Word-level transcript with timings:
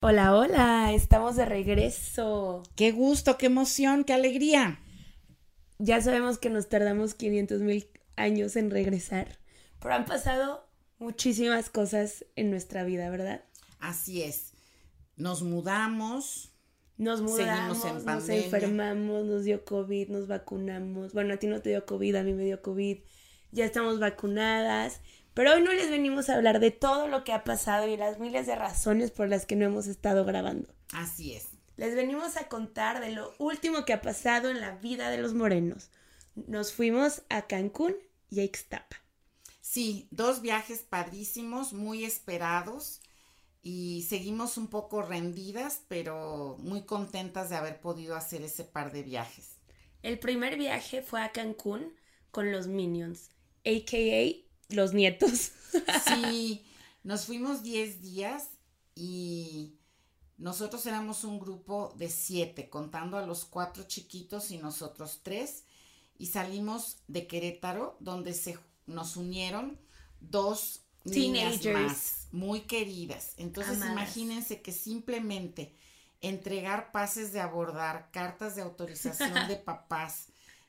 Hola, 0.00 0.36
hola, 0.36 0.92
estamos 0.92 1.36
de 1.36 1.46
regreso. 1.46 2.62
Qué 2.76 2.92
gusto, 2.92 3.38
qué 3.38 3.46
emoción, 3.46 4.04
qué 4.04 4.12
alegría. 4.12 4.78
Ya 5.78 6.02
sabemos 6.02 6.36
que 6.36 6.50
nos 6.50 6.68
tardamos 6.68 7.14
500 7.14 7.62
mil 7.62 7.88
años 8.14 8.56
en 8.56 8.70
regresar, 8.70 9.38
pero 9.80 9.94
han 9.94 10.04
pasado 10.04 10.68
muchísimas 10.98 11.70
cosas 11.70 12.26
en 12.36 12.50
nuestra 12.50 12.84
vida, 12.84 13.08
¿verdad? 13.08 13.44
Así 13.80 14.22
es. 14.22 14.52
Nos 15.16 15.42
mudamos. 15.42 16.52
Nos 16.98 17.22
mudamos, 17.22 17.82
en 17.86 18.04
nos 18.04 18.28
enfermamos, 18.28 19.24
nos 19.24 19.44
dio 19.44 19.64
COVID, 19.64 20.10
nos 20.10 20.28
vacunamos. 20.28 21.14
Bueno, 21.14 21.34
a 21.34 21.36
ti 21.38 21.46
no 21.46 21.62
te 21.62 21.70
dio 21.70 21.86
COVID, 21.86 22.16
a 22.16 22.22
mí 22.22 22.34
me 22.34 22.44
dio 22.44 22.60
COVID. 22.60 22.98
Ya 23.50 23.64
estamos 23.64 23.98
vacunadas. 23.98 25.00
Pero 25.36 25.52
hoy 25.52 25.62
no 25.62 25.70
les 25.70 25.90
venimos 25.90 26.30
a 26.30 26.34
hablar 26.36 26.60
de 26.60 26.70
todo 26.70 27.08
lo 27.08 27.22
que 27.22 27.34
ha 27.34 27.44
pasado 27.44 27.86
y 27.86 27.98
las 27.98 28.18
miles 28.18 28.46
de 28.46 28.56
razones 28.56 29.10
por 29.10 29.28
las 29.28 29.44
que 29.44 29.54
no 29.54 29.66
hemos 29.66 29.86
estado 29.86 30.24
grabando. 30.24 30.72
Así 30.94 31.34
es. 31.34 31.48
Les 31.76 31.94
venimos 31.94 32.38
a 32.38 32.48
contar 32.48 33.00
de 33.00 33.12
lo 33.12 33.34
último 33.38 33.84
que 33.84 33.92
ha 33.92 34.00
pasado 34.00 34.48
en 34.48 34.62
la 34.62 34.76
vida 34.76 35.10
de 35.10 35.18
los 35.18 35.34
morenos. 35.34 35.90
Nos 36.36 36.72
fuimos 36.72 37.20
a 37.28 37.42
Cancún 37.42 37.94
y 38.30 38.40
a 38.40 38.44
Ixtapa. 38.44 38.96
Sí, 39.60 40.08
dos 40.10 40.40
viajes 40.40 40.78
padrísimos, 40.78 41.74
muy 41.74 42.06
esperados 42.06 43.02
y 43.62 44.06
seguimos 44.08 44.56
un 44.56 44.68
poco 44.68 45.02
rendidas, 45.02 45.82
pero 45.86 46.56
muy 46.60 46.86
contentas 46.86 47.50
de 47.50 47.56
haber 47.56 47.82
podido 47.82 48.16
hacer 48.16 48.40
ese 48.40 48.64
par 48.64 48.90
de 48.90 49.02
viajes. 49.02 49.58
El 50.02 50.18
primer 50.18 50.56
viaje 50.56 51.02
fue 51.02 51.20
a 51.20 51.32
Cancún 51.32 51.92
con 52.30 52.52
los 52.52 52.68
Minions, 52.68 53.28
a.k.a. 53.66 54.45
los 54.68 54.92
nietos. 54.92 55.52
Sí, 56.06 56.64
nos 57.02 57.26
fuimos 57.26 57.62
10 57.62 58.00
días 58.00 58.48
y 58.94 59.76
nosotros 60.38 60.84
éramos 60.86 61.24
un 61.24 61.38
grupo 61.38 61.94
de 61.96 62.10
siete, 62.10 62.68
contando 62.68 63.16
a 63.16 63.26
los 63.26 63.44
cuatro 63.44 63.84
chiquitos 63.84 64.50
y 64.50 64.58
nosotros 64.58 65.20
tres, 65.22 65.64
y 66.18 66.26
salimos 66.26 66.98
de 67.08 67.26
Querétaro, 67.26 67.96
donde 68.00 68.34
se 68.34 68.58
nos 68.86 69.16
unieron 69.16 69.78
dos 70.20 70.82
niñas 71.04 71.60
Teenagers. 71.60 71.88
más, 71.88 72.28
muy 72.32 72.60
queridas. 72.62 73.34
Entonces 73.36 73.76
Amadas. 73.76 73.92
imagínense 73.92 74.62
que 74.62 74.72
simplemente 74.72 75.76
entregar 76.20 76.92
pases 76.92 77.32
de 77.32 77.40
abordar, 77.40 78.10
cartas 78.12 78.56
de 78.56 78.62
autorización 78.62 79.48
de 79.48 79.56
papás, 79.64 80.28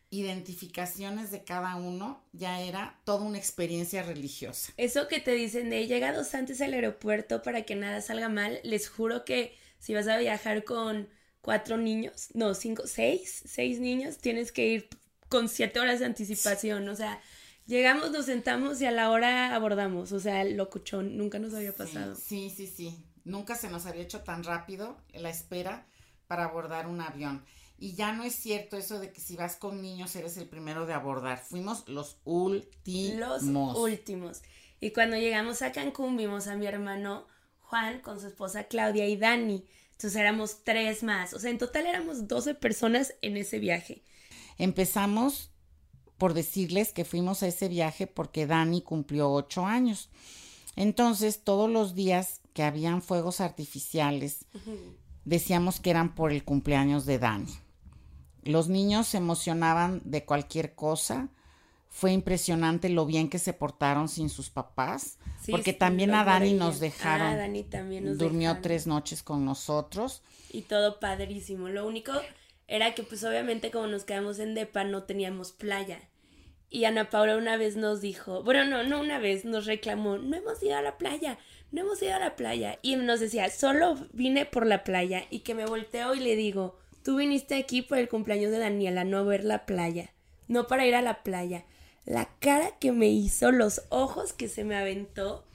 identificaciones 0.10 1.32
de 1.32 1.44
cada 1.44 1.76
uno, 1.76 2.24
ya 2.32 2.62
era 2.62 3.00
toda 3.04 3.24
una 3.24 3.38
experiencia 3.38 4.04
religiosa. 4.04 4.72
Eso 4.78 5.08
que 5.08 5.20
te 5.20 5.32
dicen 5.32 5.70
de 5.70 5.86
llegados 5.88 6.34
antes 6.34 6.62
al 6.62 6.74
aeropuerto 6.74 7.42
para 7.42 7.64
que 7.64 7.76
nada 7.76 8.02
salga 8.02 8.30
mal, 8.30 8.60
les 8.64 8.90
juro 8.90 9.26
que 9.26 9.56
si 9.80 9.94
vas 9.94 10.08
a 10.08 10.18
viajar 10.18 10.64
con 10.64 11.10
cuatro 11.42 11.78
niños, 11.78 12.30
no, 12.34 12.54
cinco, 12.54 12.88
seis, 12.88 13.44
seis 13.46 13.80
niños, 13.80 14.18
tienes 14.18 14.52
que 14.52 14.68
ir 14.68 14.90
con 15.30 15.50
siete 15.50 15.80
horas 15.80 16.00
de 16.00 16.06
anticipación. 16.06 16.88
O 16.90 16.96
sea, 16.96 17.22
llegamos, 17.66 18.12
nos 18.12 18.26
sentamos 18.26 18.82
y 18.82 18.86
a 18.86 18.92
la 18.92 19.12
hora 19.12 19.56
abordamos. 19.56 20.12
O 20.12 20.20
sea, 20.20 20.44
locuchón, 20.44 21.18
nunca 21.18 21.40
nos 21.40 21.54
había 21.54 21.74
pasado. 21.74 22.16
Sí, 22.16 22.50
sí, 22.50 22.68
sí, 22.68 22.68
sí. 22.68 23.06
Nunca 23.24 23.56
se 23.56 23.70
nos 23.70 23.86
había 23.86 24.04
hecho 24.04 24.22
tan 24.22 24.44
rápido 24.44 24.98
la 25.14 25.30
espera 25.30 25.86
para 26.28 26.46
abordar 26.46 26.88
un 26.88 27.02
avión. 27.02 27.46
Y 27.80 27.94
ya 27.94 28.12
no 28.12 28.24
es 28.24 28.34
cierto 28.34 28.78
eso 28.78 29.00
de 29.00 29.12
que 29.12 29.22
si 29.22 29.36
vas 29.36 29.56
con 29.56 29.82
niños 29.82 30.16
eres 30.16 30.38
el 30.38 30.50
primero 30.50 30.86
de 30.86 30.94
abordar. 30.94 31.40
Fuimos 31.40 31.88
los 31.88 32.18
últimos. 32.24 33.44
Los 33.44 33.78
últimos. 33.78 34.42
Y 34.80 34.92
cuando 34.92 35.18
llegamos 35.18 35.62
a 35.62 35.72
Cancún 35.72 36.18
vimos 36.18 36.48
a 36.48 36.56
mi 36.56 36.66
hermano 36.66 37.28
Juan 37.60 38.02
con 38.02 38.20
su 38.20 38.28
esposa 38.28 38.66
Claudia 38.66 39.08
y 39.08 39.18
Dani. 39.18 39.66
Entonces 39.92 40.16
éramos 40.16 40.64
tres 40.64 41.04
más. 41.04 41.34
O 41.34 41.40
sea, 41.40 41.52
en 41.52 41.58
total 41.58 41.86
éramos 41.86 42.28
12 42.28 42.56
personas 42.56 43.14
en 43.22 43.38
ese 43.38 43.60
viaje. 43.60 44.04
Empezamos 44.58 45.52
por 46.18 46.34
decirles 46.34 46.94
que 46.94 47.06
fuimos 47.06 47.44
a 47.44 47.48
ese 47.48 47.68
viaje 47.68 48.08
porque 48.08 48.48
Dani 48.48 48.82
cumplió 48.82 49.32
ocho 49.32 49.66
años. 49.66 50.10
Entonces, 50.76 51.44
todos 51.44 51.70
los 51.70 51.96
días 51.96 52.42
que 52.54 52.64
habían 52.64 53.02
fuegos 53.02 53.42
artificiales, 53.42 54.46
decíamos 55.26 55.80
que 55.80 55.90
eran 55.90 56.16
por 56.16 56.32
el 56.32 56.44
cumpleaños 56.44 57.06
de 57.06 57.20
Dani. 57.20 57.67
Los 58.48 58.70
niños 58.70 59.08
se 59.08 59.18
emocionaban 59.18 60.02
de 60.06 60.26
cualquier 60.26 60.76
cosa. 60.76 61.30
Fue 61.90 62.12
impresionante 62.12 62.90
lo 62.90 63.06
bien 63.06 63.30
que 63.30 63.40
se 63.40 63.54
portaron 63.54 64.08
sin 64.10 64.30
sus 64.30 64.50
papás, 64.50 65.18
Sí, 65.40 65.52
porque 65.52 65.72
sí, 65.74 65.78
también 65.78 66.14
a 66.14 66.24
Dani 66.24 66.54
nos 66.54 66.80
dejaron. 66.80 67.28
Ah, 67.28 67.38
Dani 67.38 67.64
también 67.64 68.06
nos 68.06 68.18
durmió 68.18 68.50
dejaron. 68.50 68.62
tres 68.62 68.88
noches 68.88 69.24
con 69.24 69.46
nosotros. 69.46 70.22
Y 70.50 70.64
todo 70.64 71.00
padrísimo. 71.00 71.70
Lo 71.70 71.88
único 71.88 72.12
era 72.68 72.94
que 72.94 73.04
pues 73.04 73.24
obviamente 73.24 73.72
como 73.72 73.88
nos 73.88 74.04
quedamos 74.04 74.40
en 74.40 74.54
Depa 74.56 74.84
no 74.84 75.04
teníamos 75.04 75.52
playa. 75.52 76.00
Y 76.70 76.84
Ana 76.86 77.10
Paula 77.10 77.38
una 77.38 77.56
vez 77.58 77.78
nos 77.78 78.02
dijo, 78.02 78.44
bueno, 78.44 78.66
no, 78.66 78.84
no 78.84 79.00
una 79.00 79.20
vez, 79.20 79.46
nos 79.46 79.66
reclamó, 79.66 80.18
no 80.18 80.36
hemos 80.36 80.62
ido 80.62 80.76
a 80.76 80.82
la 80.82 80.98
playa, 80.98 81.38
no 81.72 81.82
hemos 81.82 82.02
ido 82.02 82.16
a 82.16 82.20
la 82.20 82.36
playa. 82.36 82.78
Y 82.82 82.98
nos 82.98 83.22
decía, 83.22 83.50
solo 83.50 83.96
vine 84.12 84.46
por 84.46 84.66
la 84.66 84.84
playa. 84.84 85.24
Y 85.30 85.40
que 85.40 85.56
me 85.56 85.66
volteo 85.66 86.14
y 86.14 86.20
le 86.20 86.36
digo, 86.36 86.78
tú 87.08 87.16
viniste 87.16 87.56
aquí 87.56 87.82
por 87.82 88.00
el 88.00 88.10
cumpleaños 88.10 88.52
de 88.52 88.60
Daniela, 88.60 89.06
no 89.06 89.20
a 89.20 89.24
ver 89.24 89.46
la 89.46 89.66
playa, 89.66 90.10
no 90.50 90.68
para 90.68 90.86
ir 90.86 90.94
a 90.94 91.02
la 91.02 91.24
playa. 91.24 91.64
La 92.04 92.28
cara 92.40 92.72
que 92.82 92.92
me 92.92 93.08
hizo, 93.08 93.54
los 93.54 93.84
ojos 93.88 94.34
que 94.34 94.50
se 94.50 94.66
me 94.66 94.76
aventó. 94.76 95.46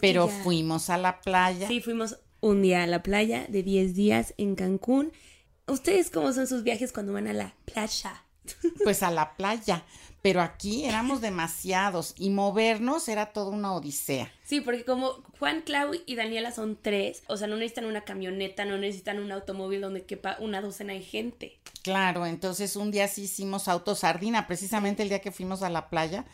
Pero 0.00 0.28
ya- 0.28 0.42
fuimos 0.44 0.90
a 0.90 0.98
la 0.98 1.20
playa. 1.20 1.66
Sí, 1.66 1.80
fuimos 1.80 2.20
un 2.40 2.62
día 2.62 2.84
a 2.84 2.86
la 2.86 3.02
playa 3.02 3.44
de 3.48 3.64
10 3.64 3.96
días 3.96 4.34
en 4.36 4.54
Cancún. 4.54 5.12
¿Ustedes 5.66 6.10
cómo 6.10 6.32
son 6.32 6.46
sus 6.46 6.62
viajes 6.62 6.92
cuando 6.92 7.12
van 7.12 7.26
a 7.26 7.32
la 7.32 7.56
playa? 7.64 8.22
pues 8.84 9.02
a 9.02 9.10
la 9.10 9.34
playa. 9.36 9.82
Pero 10.24 10.40
aquí 10.40 10.86
éramos 10.86 11.20
demasiados 11.20 12.14
y 12.16 12.30
movernos 12.30 13.08
era 13.08 13.34
toda 13.34 13.50
una 13.50 13.74
odisea. 13.74 14.32
Sí, 14.42 14.62
porque 14.62 14.86
como 14.86 15.22
Juan, 15.38 15.60
Clau 15.60 15.90
y 16.06 16.14
Daniela 16.14 16.50
son 16.50 16.78
tres, 16.80 17.22
o 17.26 17.36
sea, 17.36 17.46
no 17.46 17.56
necesitan 17.56 17.84
una 17.84 18.04
camioneta, 18.04 18.64
no 18.64 18.78
necesitan 18.78 19.18
un 19.18 19.30
automóvil 19.32 19.82
donde 19.82 20.06
quepa 20.06 20.38
una 20.40 20.62
docena 20.62 20.94
de 20.94 21.02
gente. 21.02 21.60
Claro, 21.82 22.24
entonces 22.24 22.74
un 22.74 22.90
día 22.90 23.06
sí 23.06 23.24
hicimos 23.24 23.68
autosardina, 23.68 24.46
precisamente 24.46 25.02
el 25.02 25.10
día 25.10 25.20
que 25.20 25.30
fuimos 25.30 25.62
a 25.62 25.68
la 25.68 25.90
playa, 25.90 26.24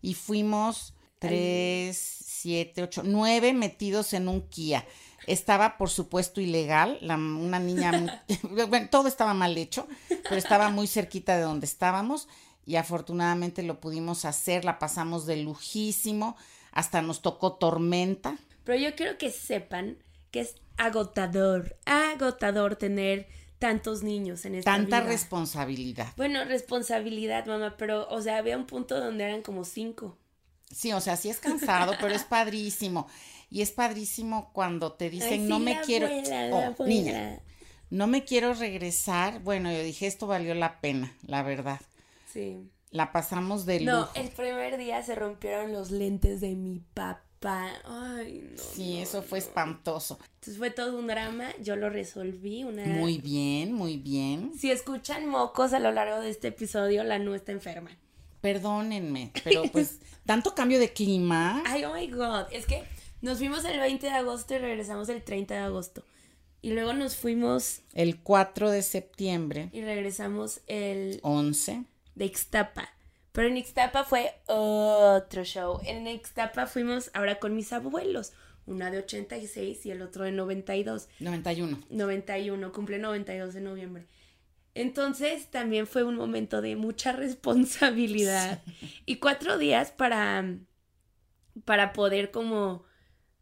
y 0.00 0.14
fuimos 0.14 0.94
tres, 1.18 1.98
siete, 1.98 2.82
ocho, 2.82 3.02
nueve 3.04 3.52
metidos 3.52 4.14
en 4.14 4.28
un 4.28 4.48
Kia. 4.48 4.86
Estaba, 5.26 5.76
por 5.76 5.90
supuesto, 5.90 6.40
ilegal, 6.40 6.96
la- 7.02 7.16
una 7.16 7.58
niña, 7.58 8.24
bueno, 8.68 8.88
todo 8.90 9.06
estaba 9.06 9.34
mal 9.34 9.58
hecho, 9.58 9.86
pero 10.08 10.36
estaba 10.36 10.70
muy 10.70 10.86
cerquita 10.86 11.36
de 11.36 11.42
donde 11.42 11.66
estábamos 11.66 12.26
y 12.66 12.76
afortunadamente 12.76 13.62
lo 13.62 13.80
pudimos 13.80 14.24
hacer, 14.24 14.64
la 14.64 14.78
pasamos 14.78 15.26
de 15.26 15.36
lujísimo, 15.38 16.36
hasta 16.72 17.02
nos 17.02 17.22
tocó 17.22 17.52
tormenta. 17.54 18.36
Pero 18.64 18.78
yo 18.78 18.94
quiero 18.94 19.18
que 19.18 19.30
sepan 19.30 19.98
que 20.30 20.40
es 20.40 20.56
agotador, 20.76 21.76
agotador 21.84 22.76
tener 22.76 23.28
tantos 23.58 24.02
niños 24.02 24.44
en 24.44 24.56
esta 24.56 24.72
Tanta 24.72 25.00
vida. 25.00 25.10
responsabilidad. 25.10 26.12
Bueno, 26.16 26.44
responsabilidad, 26.44 27.46
mamá, 27.46 27.76
pero, 27.78 28.08
o 28.08 28.20
sea, 28.20 28.38
había 28.38 28.56
un 28.56 28.66
punto 28.66 28.98
donde 28.98 29.24
eran 29.24 29.42
como 29.42 29.64
cinco. 29.64 30.16
Sí, 30.70 30.92
o 30.92 31.00
sea, 31.00 31.16
sí 31.16 31.28
es 31.30 31.38
cansado, 31.38 31.94
pero 32.00 32.14
es 32.14 32.24
padrísimo. 32.28 33.06
Y 33.50 33.62
es 33.62 33.70
padrísimo 33.70 34.50
cuando 34.52 34.92
te 34.92 35.08
dicen, 35.10 35.42
Ay, 35.42 35.48
no 35.48 35.58
me 35.60 35.80
quiero, 35.82 36.06
abuela, 36.06 36.48
la 36.48 36.74
Oh, 36.76 36.86
niña, 36.86 37.40
no 37.90 38.06
me 38.08 38.24
quiero 38.24 38.52
regresar. 38.54 39.40
Bueno, 39.40 39.70
yo 39.70 39.82
dije, 39.82 40.06
esto 40.08 40.26
valió 40.26 40.54
la 40.54 40.80
pena, 40.80 41.14
la 41.26 41.42
verdad. 41.42 41.80
Sí. 42.34 42.68
La 42.90 43.12
pasamos 43.12 43.64
de 43.64 43.80
No, 43.80 44.00
lujo. 44.00 44.10
el 44.16 44.28
primer 44.30 44.76
día 44.76 45.02
se 45.02 45.14
rompieron 45.14 45.72
los 45.72 45.90
lentes 45.92 46.40
de 46.40 46.56
mi 46.56 46.80
papá. 46.80 47.70
Ay, 47.84 48.50
no. 48.50 48.62
Sí, 48.62 48.96
no, 48.96 49.02
eso 49.02 49.22
fue 49.22 49.38
no. 49.38 49.44
espantoso. 49.46 50.18
Entonces 50.34 50.58
fue 50.58 50.70
todo 50.70 50.98
un 50.98 51.06
drama. 51.06 51.50
Yo 51.62 51.76
lo 51.76 51.90
resolví. 51.90 52.64
Una... 52.64 52.84
Muy 52.86 53.18
bien, 53.18 53.72
muy 53.72 53.98
bien. 53.98 54.52
Si 54.58 54.70
escuchan 54.70 55.26
mocos 55.28 55.72
a 55.72 55.78
lo 55.78 55.92
largo 55.92 56.20
de 56.20 56.30
este 56.30 56.48
episodio, 56.48 57.04
la 57.04 57.18
no 57.20 57.34
está 57.36 57.52
enferma. 57.52 57.90
Perdónenme, 58.40 59.30
pero 59.44 59.62
pues 59.70 60.00
tanto 60.26 60.54
cambio 60.54 60.78
de 60.80 60.92
clima. 60.92 61.62
Ay, 61.66 61.84
oh 61.84 61.94
my 61.94 62.10
god. 62.10 62.46
Es 62.50 62.66
que 62.66 62.84
nos 63.22 63.38
fuimos 63.38 63.64
el 63.64 63.78
20 63.78 64.06
de 64.06 64.12
agosto 64.12 64.54
y 64.54 64.58
regresamos 64.58 65.08
el 65.08 65.22
30 65.22 65.54
de 65.54 65.60
agosto. 65.60 66.04
Y 66.62 66.70
luego 66.70 66.94
nos 66.94 67.14
fuimos 67.14 67.82
El 67.92 68.20
4 68.22 68.70
de 68.70 68.80
septiembre, 68.80 69.68
y 69.72 69.82
regresamos 69.82 70.62
el 70.66 71.20
11. 71.22 71.84
De 72.14 72.26
Ixtapa. 72.26 72.90
Pero 73.32 73.48
en 73.48 73.56
Ixtapa 73.56 74.04
fue 74.04 74.32
otro 74.46 75.44
show. 75.44 75.80
En 75.84 76.06
Ixtapa 76.06 76.66
fuimos 76.66 77.10
ahora 77.14 77.40
con 77.40 77.54
mis 77.54 77.72
abuelos. 77.72 78.32
Una 78.66 78.90
de 78.90 78.98
86 78.98 79.84
y 79.86 79.90
el 79.90 80.02
otro 80.02 80.24
de 80.24 80.32
92. 80.32 81.08
91. 81.20 81.80
91, 81.90 82.72
cumple 82.72 82.98
92 82.98 83.54
de 83.54 83.60
noviembre. 83.60 84.06
Entonces 84.74 85.50
también 85.50 85.86
fue 85.86 86.04
un 86.04 86.16
momento 86.16 86.60
de 86.60 86.76
mucha 86.76 87.12
responsabilidad 87.12 88.62
y 89.06 89.16
cuatro 89.16 89.58
días 89.58 89.92
para, 89.92 90.44
para 91.64 91.92
poder 91.92 92.30
como 92.30 92.84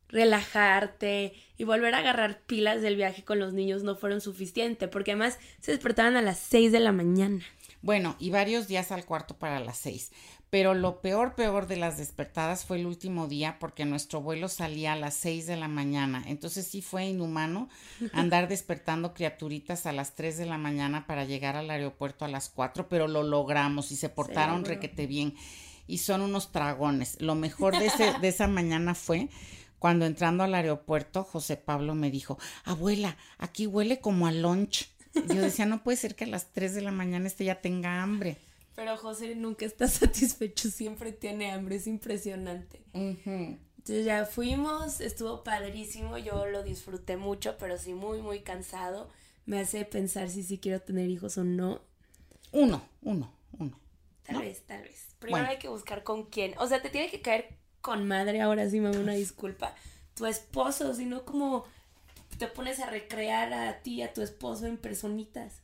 relajarte 0.08 1.32
y 1.56 1.64
volver 1.64 1.94
a 1.94 1.98
agarrar 1.98 2.42
pilas 2.42 2.82
del 2.82 2.96
viaje 2.96 3.24
con 3.24 3.38
los 3.38 3.54
niños 3.54 3.82
no 3.82 3.96
fueron 3.96 4.20
suficiente, 4.20 4.86
porque 4.86 5.12
además 5.12 5.38
se 5.60 5.72
despertaban 5.72 6.16
a 6.16 6.22
las 6.22 6.38
6 6.38 6.70
de 6.70 6.80
la 6.80 6.92
mañana. 6.92 7.42
Bueno, 7.82 8.16
y 8.18 8.30
varios 8.30 8.68
días 8.68 8.92
al 8.92 9.04
cuarto 9.04 9.36
para 9.36 9.60
las 9.60 9.76
seis. 9.76 10.12
Pero 10.50 10.74
lo 10.74 11.00
peor, 11.00 11.34
peor 11.34 11.66
de 11.66 11.76
las 11.76 11.96
despertadas 11.96 12.64
fue 12.64 12.78
el 12.78 12.86
último 12.86 13.26
día 13.26 13.56
porque 13.58 13.84
nuestro 13.84 14.20
vuelo 14.20 14.48
salía 14.48 14.92
a 14.92 14.96
las 14.96 15.14
seis 15.14 15.46
de 15.46 15.56
la 15.56 15.66
mañana. 15.66 16.22
Entonces 16.26 16.66
sí 16.66 16.82
fue 16.82 17.06
inhumano 17.06 17.68
andar 18.12 18.48
despertando 18.48 19.14
criaturitas 19.14 19.86
a 19.86 19.92
las 19.92 20.14
tres 20.14 20.36
de 20.36 20.46
la 20.46 20.58
mañana 20.58 21.06
para 21.06 21.24
llegar 21.24 21.56
al 21.56 21.70
aeropuerto 21.70 22.24
a 22.24 22.28
las 22.28 22.50
cuatro, 22.50 22.88
pero 22.88 23.08
lo 23.08 23.22
logramos 23.22 23.90
y 23.92 23.96
se 23.96 24.10
portaron 24.10 24.64
requete 24.64 25.06
bien. 25.06 25.34
Y 25.86 25.98
son 25.98 26.20
unos 26.20 26.52
dragones. 26.52 27.20
Lo 27.20 27.34
mejor 27.34 27.78
de, 27.78 27.86
ese, 27.86 28.12
de 28.20 28.28
esa 28.28 28.46
mañana 28.46 28.94
fue 28.94 29.28
cuando 29.82 30.06
entrando 30.06 30.44
al 30.44 30.54
aeropuerto, 30.54 31.24
José 31.24 31.56
Pablo 31.56 31.96
me 31.96 32.08
dijo, 32.08 32.38
abuela, 32.62 33.16
aquí 33.36 33.66
huele 33.66 33.98
como 33.98 34.28
a 34.28 34.30
lunch. 34.30 34.91
Yo 35.14 35.42
decía, 35.42 35.66
no 35.66 35.82
puede 35.82 35.96
ser 35.96 36.14
que 36.14 36.24
a 36.24 36.28
las 36.28 36.52
3 36.52 36.74
de 36.74 36.82
la 36.82 36.92
mañana 36.92 37.26
este 37.26 37.44
ya 37.44 37.60
tenga 37.60 38.02
hambre. 38.02 38.38
Pero 38.74 38.96
José 38.96 39.34
nunca 39.34 39.66
está 39.66 39.88
satisfecho, 39.88 40.70
siempre 40.70 41.12
tiene 41.12 41.50
hambre, 41.52 41.76
es 41.76 41.86
impresionante. 41.86 42.82
Entonces 42.94 44.04
ya 44.04 44.24
fuimos, 44.24 45.00
estuvo 45.00 45.42
padrísimo, 45.42 46.18
yo 46.18 46.46
lo 46.46 46.62
disfruté 46.62 47.16
mucho, 47.16 47.56
pero 47.58 47.76
sí 47.76 47.94
muy, 47.94 48.22
muy 48.22 48.40
cansado. 48.40 49.10
Me 49.44 49.58
hace 49.60 49.84
pensar 49.84 50.28
si 50.28 50.42
sí 50.42 50.58
quiero 50.58 50.80
tener 50.80 51.10
hijos 51.10 51.36
o 51.36 51.44
no. 51.44 51.80
Uno, 52.52 52.82
uno, 53.02 53.32
uno. 53.58 53.78
Tal 54.22 54.40
vez, 54.40 54.62
tal 54.66 54.82
vez. 54.82 55.16
Primero 55.18 55.48
hay 55.48 55.58
que 55.58 55.68
buscar 55.68 56.04
con 56.04 56.26
quién. 56.26 56.54
O 56.58 56.66
sea, 56.68 56.80
te 56.80 56.90
tiene 56.90 57.10
que 57.10 57.20
caer 57.20 57.56
con 57.80 58.06
madre, 58.06 58.40
ahora 58.40 58.70
sí 58.70 58.80
me 58.80 58.88
hago 58.88 59.00
una 59.00 59.14
disculpa, 59.14 59.74
tu 60.14 60.26
esposo, 60.26 60.94
sino 60.94 61.24
como 61.24 61.64
te 62.42 62.48
pones 62.48 62.80
a 62.80 62.86
recrear 62.86 63.52
a 63.52 63.82
ti, 63.82 64.02
a 64.02 64.12
tu 64.12 64.20
esposo 64.20 64.66
en 64.66 64.76
personitas. 64.76 65.60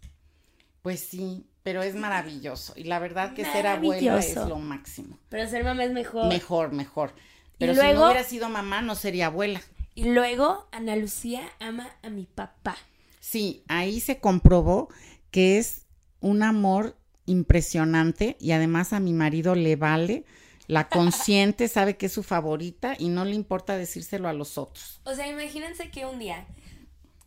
Pues 0.80 1.00
sí, 1.00 1.44
pero 1.64 1.82
es 1.82 1.96
maravilloso. 1.96 2.72
Y 2.76 2.84
la 2.84 3.00
verdad 3.00 3.34
que 3.34 3.44
ser 3.44 3.66
abuela 3.66 4.20
es 4.20 4.36
lo 4.36 4.58
máximo. 4.58 5.18
Pero 5.28 5.48
ser 5.48 5.64
mamá 5.64 5.82
es 5.82 5.90
mejor. 5.90 6.28
Mejor, 6.28 6.72
mejor. 6.72 7.14
Pero 7.58 7.74
si 7.74 7.80
no 7.80 8.04
hubiera 8.04 8.22
sido 8.22 8.48
mamá, 8.48 8.80
no 8.80 8.94
sería 8.94 9.26
abuela. 9.26 9.60
Y 9.96 10.04
luego 10.04 10.68
Ana 10.70 10.94
Lucía 10.94 11.42
ama 11.58 11.88
a 12.04 12.10
mi 12.10 12.26
papá. 12.26 12.76
Sí, 13.18 13.64
ahí 13.66 13.98
se 13.98 14.20
comprobó 14.20 14.88
que 15.32 15.58
es 15.58 15.86
un 16.20 16.44
amor 16.44 16.96
impresionante 17.26 18.36
y 18.38 18.52
además 18.52 18.92
a 18.92 19.00
mi 19.00 19.14
marido 19.14 19.56
le 19.56 19.74
vale 19.74 20.24
la 20.68 20.88
consciente, 20.88 21.66
sabe 21.66 21.96
que 21.96 22.06
es 22.06 22.12
su 22.12 22.22
favorita 22.22 22.94
y 22.98 23.08
no 23.08 23.24
le 23.24 23.34
importa 23.34 23.76
decírselo 23.76 24.28
a 24.28 24.34
los 24.34 24.58
otros. 24.58 25.00
O 25.04 25.14
sea, 25.14 25.26
imagínense 25.26 25.90
que 25.90 26.06
un 26.06 26.18
día 26.18 26.46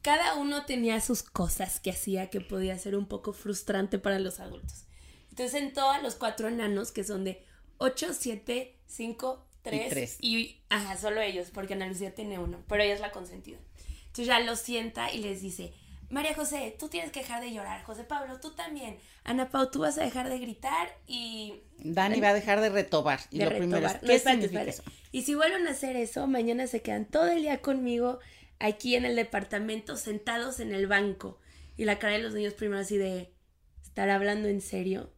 cada 0.02 0.36
uno 0.36 0.66
tenía 0.66 1.02
sus 1.02 1.24
cosas 1.24 1.80
que 1.80 1.92
hacía 1.92 2.30
que 2.30 2.40
podía 2.40 2.78
ser 2.78 2.96
un 2.96 3.08
poco 3.08 3.34
frustrante 3.34 4.00
para 4.00 4.20
los 4.20 4.40
adultos. 4.40 4.86
Entonces 5.30 5.52
sentó 5.52 5.90
a 5.92 6.00
los 6.00 6.16
cuatro 6.16 6.48
enanos 6.48 6.92
que 6.92 7.04
son 7.04 7.24
de 7.24 7.44
8, 7.78 8.14
7, 8.14 8.78
5, 8.86 9.48
3 9.64 10.18
y, 10.22 10.62
ajá, 10.70 10.98
solo 10.98 11.22
ellos, 11.22 11.50
porque 11.52 11.74
Ana 11.74 11.88
Lucía 11.88 12.14
tiene 12.14 12.38
uno, 12.38 12.64
pero 12.68 12.84
ella 12.84 12.94
es 12.94 13.00
la 13.00 13.12
consentida. 13.12 13.58
Entonces 14.02 14.28
ya 14.28 14.40
los 14.40 14.60
sienta 14.60 15.12
y 15.12 15.20
les 15.20 15.42
dice, 15.42 15.74
María 16.12 16.36
José, 16.36 16.76
tú 16.78 16.90
tienes 16.90 17.10
que 17.12 17.22
dejar 17.22 17.42
de 17.42 17.54
llorar. 17.54 17.84
José 17.84 18.04
Pablo, 18.04 18.38
tú 18.42 18.52
también. 18.52 19.00
Ana 19.24 19.50
Pau, 19.50 19.72
tú 19.72 19.80
vas 19.80 19.98
a 19.98 20.04
dejar 20.04 20.30
de 20.30 20.40
gritar 20.40 20.90
y... 21.08 21.64
Dani 21.78 22.20
va 22.20 22.30
a 22.30 22.34
dejar 22.34 22.60
de 22.60 22.70
retobar. 22.70 23.22
Y 23.32 23.42
lo 23.42 23.50
primero 23.50 23.88
es, 23.88 24.24
¿qué 24.24 24.76
Y 25.14 25.22
si 25.22 25.36
vuelven 25.36 25.66
a 25.68 25.72
hacer 25.72 25.96
eso, 25.96 26.28
mañana 26.28 26.68
se 26.68 26.82
quedan 26.82 27.06
todo 27.06 27.28
el 27.28 27.42
día 27.42 27.62
conmigo 27.62 28.20
aquí 28.60 28.96
en 28.96 29.06
el 29.06 29.16
departamento, 29.16 29.96
sentados 29.96 30.60
en 30.60 30.76
el 30.76 30.86
banco. 30.86 31.40
Y 31.78 31.86
la 31.86 31.98
cara 31.98 32.14
de 32.14 32.20
los 32.20 32.34
niños 32.34 32.56
primero 32.56 32.82
así 32.82 32.98
de... 32.98 33.34
¿Estar 33.82 34.10
hablando 34.10 34.50
en 34.50 34.60
serio? 34.60 35.14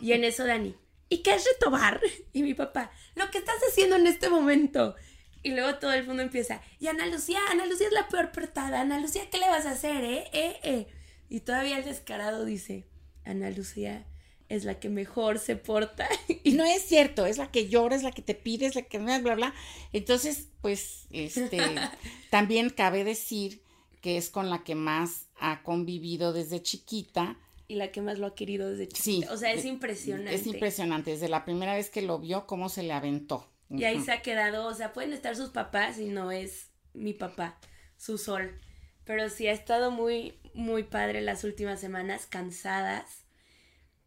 y 0.00 0.12
en 0.12 0.22
eso 0.22 0.46
Dani, 0.46 0.76
¿y 1.08 1.22
qué 1.22 1.34
es 1.34 1.44
retobar? 1.44 2.00
Y 2.32 2.44
mi 2.44 2.54
papá, 2.54 2.92
lo 3.16 3.28
que 3.30 3.38
estás 3.38 3.58
haciendo 3.68 3.96
en 3.96 4.06
este 4.06 4.28
momento. 4.28 4.94
Y 5.42 5.50
luego 5.50 5.78
todo 5.78 5.92
el 5.92 6.06
mundo 6.06 6.22
empieza, 6.22 6.62
y 6.78 6.86
Ana 6.86 7.06
Lucía, 7.06 7.40
Ana 7.50 7.66
Lucía 7.66 7.88
es 7.88 7.92
la 7.92 8.08
peor 8.08 8.30
portada, 8.30 8.80
Ana 8.80 9.00
Lucía, 9.00 9.28
¿qué 9.30 9.38
le 9.38 9.48
vas 9.48 9.66
a 9.66 9.72
hacer, 9.72 10.04
eh? 10.04 10.24
Eh, 10.32 10.60
eh? 10.62 10.86
Y 11.28 11.40
todavía 11.40 11.78
el 11.78 11.84
descarado 11.84 12.44
dice, 12.44 12.86
Ana 13.24 13.50
Lucía 13.50 14.06
es 14.52 14.64
la 14.64 14.78
que 14.78 14.90
mejor 14.90 15.38
se 15.38 15.56
porta. 15.56 16.06
Y 16.44 16.52
no 16.52 16.64
es 16.64 16.82
cierto, 16.82 17.24
es 17.24 17.38
la 17.38 17.50
que 17.50 17.68
llora, 17.68 17.96
es 17.96 18.02
la 18.02 18.12
que 18.12 18.22
te 18.22 18.34
pide, 18.34 18.66
es 18.66 18.74
la 18.74 18.82
que 18.82 18.98
bla, 18.98 19.18
bla, 19.20 19.34
bla. 19.34 19.54
Entonces, 19.92 20.48
pues, 20.60 21.06
este, 21.10 21.58
también 22.30 22.68
cabe 22.70 23.02
decir 23.02 23.62
que 24.02 24.18
es 24.18 24.28
con 24.28 24.50
la 24.50 24.62
que 24.62 24.74
más 24.74 25.28
ha 25.38 25.62
convivido 25.62 26.32
desde 26.32 26.60
chiquita. 26.60 27.38
Y 27.68 27.76
la 27.76 27.90
que 27.92 28.02
más 28.02 28.18
lo 28.18 28.26
ha 28.26 28.34
querido 28.34 28.68
desde 28.68 28.88
chiquita. 28.88 29.26
Sí, 29.28 29.32
o 29.32 29.36
sea, 29.38 29.52
es 29.52 29.64
impresionante. 29.64 30.34
Es 30.34 30.46
impresionante, 30.46 31.12
desde 31.12 31.28
la 31.28 31.44
primera 31.44 31.74
vez 31.74 31.88
que 31.88 32.02
lo 32.02 32.18
vio, 32.18 32.46
cómo 32.46 32.68
se 32.68 32.82
le 32.82 32.92
aventó. 32.92 33.48
Y 33.74 33.84
ahí 33.84 34.00
se 34.00 34.12
ha 34.12 34.20
quedado, 34.20 34.66
o 34.66 34.74
sea, 34.74 34.92
pueden 34.92 35.12
estar 35.12 35.34
sus 35.34 35.48
papás 35.48 35.98
y 35.98 36.08
no 36.08 36.30
es 36.30 36.70
mi 36.92 37.14
papá, 37.14 37.58
su 37.96 38.18
sol. 38.18 38.60
Pero 39.04 39.28
sí 39.30 39.48
ha 39.48 39.52
estado 39.52 39.90
muy, 39.90 40.38
muy 40.54 40.82
padre 40.82 41.22
las 41.22 41.42
últimas 41.42 41.80
semanas, 41.80 42.26
cansadas. 42.26 43.24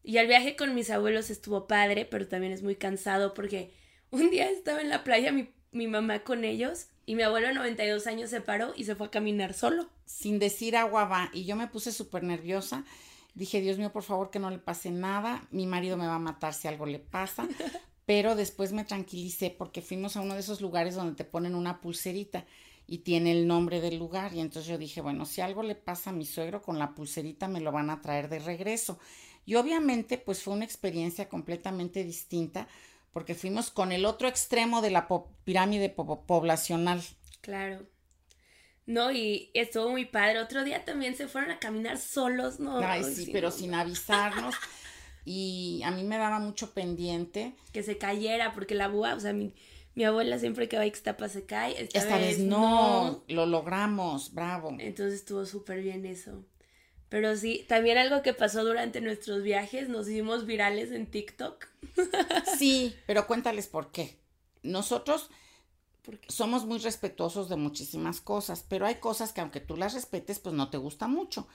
Y 0.03 0.17
el 0.17 0.27
viaje 0.27 0.55
con 0.55 0.75
mis 0.75 0.91
abuelos 0.91 1.31
estuvo 1.31 1.67
padre, 1.67 2.05
pero 2.05 2.27
también 2.27 2.53
es 2.53 2.61
muy 2.61 2.75
cansado 2.75 3.33
porque 3.33 3.73
un 4.11 4.29
día 4.29 4.49
estaba 4.49 4.81
en 4.81 4.89
la 4.89 5.03
playa 5.03 5.31
mi, 5.31 5.49
mi 5.71 5.87
mamá 5.87 6.19
con 6.19 6.43
ellos 6.43 6.87
y 7.07 7.15
mi 7.15 7.23
abuelo 7.23 7.47
de 7.47 7.55
92 7.55 8.05
años 8.07 8.29
se 8.29 8.41
paró 8.41 8.73
y 8.75 8.83
se 8.83 8.95
fue 8.95 9.07
a 9.07 9.11
caminar 9.11 9.53
solo. 9.53 9.89
Sin 10.05 10.37
decir 10.37 10.77
agua 10.77 11.05
va. 11.05 11.29
Y 11.33 11.45
yo 11.45 11.55
me 11.55 11.67
puse 11.67 11.91
súper 11.91 12.23
nerviosa. 12.23 12.83
Dije, 13.33 13.61
Dios 13.61 13.77
mío, 13.77 13.91
por 13.91 14.03
favor, 14.03 14.29
que 14.29 14.39
no 14.39 14.51
le 14.51 14.59
pase 14.59 14.91
nada. 14.91 15.47
Mi 15.49 15.65
marido 15.65 15.97
me 15.97 16.07
va 16.07 16.15
a 16.15 16.19
matar 16.19 16.53
si 16.53 16.67
algo 16.67 16.85
le 16.85 16.99
pasa 16.99 17.47
pero 18.05 18.35
después 18.35 18.71
me 18.71 18.85
tranquilicé 18.85 19.49
porque 19.49 19.81
fuimos 19.81 20.15
a 20.15 20.21
uno 20.21 20.33
de 20.33 20.39
esos 20.41 20.61
lugares 20.61 20.95
donde 20.95 21.15
te 21.15 21.25
ponen 21.25 21.55
una 21.55 21.81
pulserita 21.81 22.45
y 22.87 22.99
tiene 22.99 23.31
el 23.31 23.47
nombre 23.47 23.81
del 23.81 23.97
lugar 23.97 24.33
y 24.33 24.39
entonces 24.39 24.69
yo 24.69 24.77
dije, 24.77 25.01
bueno, 25.01 25.25
si 25.25 25.41
algo 25.41 25.63
le 25.63 25.75
pasa 25.75 26.11
a 26.11 26.13
mi 26.13 26.25
suegro 26.25 26.61
con 26.61 26.77
la 26.77 26.93
pulserita 26.93 27.47
me 27.47 27.61
lo 27.61 27.71
van 27.71 27.89
a 27.89 28.01
traer 28.01 28.29
de 28.29 28.39
regreso. 28.39 28.99
Y 29.45 29.55
obviamente 29.55 30.17
pues 30.17 30.43
fue 30.43 30.53
una 30.53 30.65
experiencia 30.65 31.29
completamente 31.29 32.03
distinta 32.03 32.67
porque 33.11 33.33
fuimos 33.33 33.71
con 33.71 33.91
el 33.91 34.05
otro 34.05 34.27
extremo 34.27 34.81
de 34.81 34.91
la 34.91 35.07
pirámide 35.43 35.89
poblacional. 35.89 37.01
Claro. 37.41 37.85
No, 38.85 39.11
y 39.11 39.49
estuvo 39.53 39.89
muy 39.89 40.05
padre. 40.05 40.39
Otro 40.39 40.63
día 40.63 40.85
también 40.85 41.15
se 41.15 41.27
fueron 41.27 41.51
a 41.51 41.59
caminar 41.59 41.97
solos, 41.97 42.59
¿no? 42.59 42.77
Ay, 42.79 43.03
sí, 43.03 43.29
pero 43.31 43.51
sin 43.51 43.73
avisarnos. 43.73 44.55
y 45.25 45.81
a 45.83 45.89
mí 45.89 46.03
me 46.03 46.17
daba 46.17 46.39
mucho 46.39 46.71
pendiente. 46.73 47.55
Que 47.73 47.81
se 47.81 47.97
cayera, 47.97 48.53
porque 48.53 48.75
la 48.75 48.87
búa, 48.87 49.15
o 49.15 49.19
sea, 49.19 49.33
mi, 49.33 49.53
abuela 50.05 50.37
siempre 50.37 50.69
que 50.69 50.77
va 50.77 50.83
a 50.83 50.85
Ixtapa 50.85 51.27
se 51.27 51.45
cae. 51.45 51.89
Esta, 51.93 52.17
vez, 52.19 52.39
no, 52.39 53.23
lo 53.27 53.47
logramos, 53.47 54.33
bravo. 54.35 54.75
Entonces 54.79 55.15
estuvo 55.15 55.45
súper 55.45 55.81
bien 55.81 56.05
eso. 56.05 56.45
Pero 57.09 57.35
sí, 57.35 57.65
también 57.67 57.97
algo 57.97 58.21
que 58.21 58.33
pasó 58.33 58.63
durante 58.63 59.01
nuestros 59.01 59.41
viajes, 59.41 59.89
nos 59.89 60.07
hicimos 60.07 60.45
virales 60.45 60.91
en 60.91 61.07
TikTok. 61.07 61.65
sí, 62.59 62.95
pero 63.07 63.25
cuéntales 63.25 63.67
por 63.67 63.91
qué. 63.91 64.19
Nosotros 64.61 65.31
somos 66.27 66.65
muy 66.65 66.77
respetuosos 66.77 67.49
de 67.49 67.55
muchísimas 67.55 68.21
cosas, 68.21 68.63
pero 68.67 68.85
hay 68.85 68.95
cosas 68.95 69.33
que 69.33 69.41
aunque 69.41 69.59
tú 69.59 69.75
las 69.75 69.95
respetes, 69.95 70.37
pues 70.37 70.53
no 70.53 70.69
te 70.69 70.77
gusta 70.77 71.07
mucho 71.07 71.47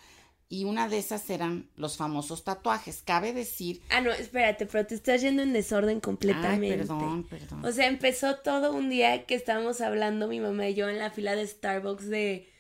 y 0.53 0.65
una 0.65 0.89
de 0.89 0.99
esas 0.99 1.31
eran 1.31 1.71
los 1.77 1.97
famosos 1.97 2.43
tatuajes. 2.43 3.03
Cabe 3.03 3.33
decir. 3.33 3.83
Ah, 3.89 4.01
no, 4.01 4.11
espérate, 4.11 4.67
pero 4.67 4.85
te 4.85 4.97
estás 4.97 5.21
yendo 5.21 5.43
en 5.43 5.53
desorden 5.53 6.01
completamente. 6.01 6.73
Ay, 6.73 6.79
perdón, 6.79 7.25
perdón. 7.25 7.65
O 7.65 7.71
sea, 7.71 7.87
empezó 7.87 8.35
todo 8.39 8.73
un 8.73 8.91
día 8.91 9.27
que 9.27 9.37
estábamos 9.37 9.81
hablando 9.81 10.27
mi 10.27 10.41
mamá 10.41 10.69
y 10.69 10.75
yo 10.75 10.89
en 10.89 10.99
la 10.99 11.13
fila 11.13 11.37
de 11.37 11.47
Starbucks 11.47 12.09
de, 12.09 12.53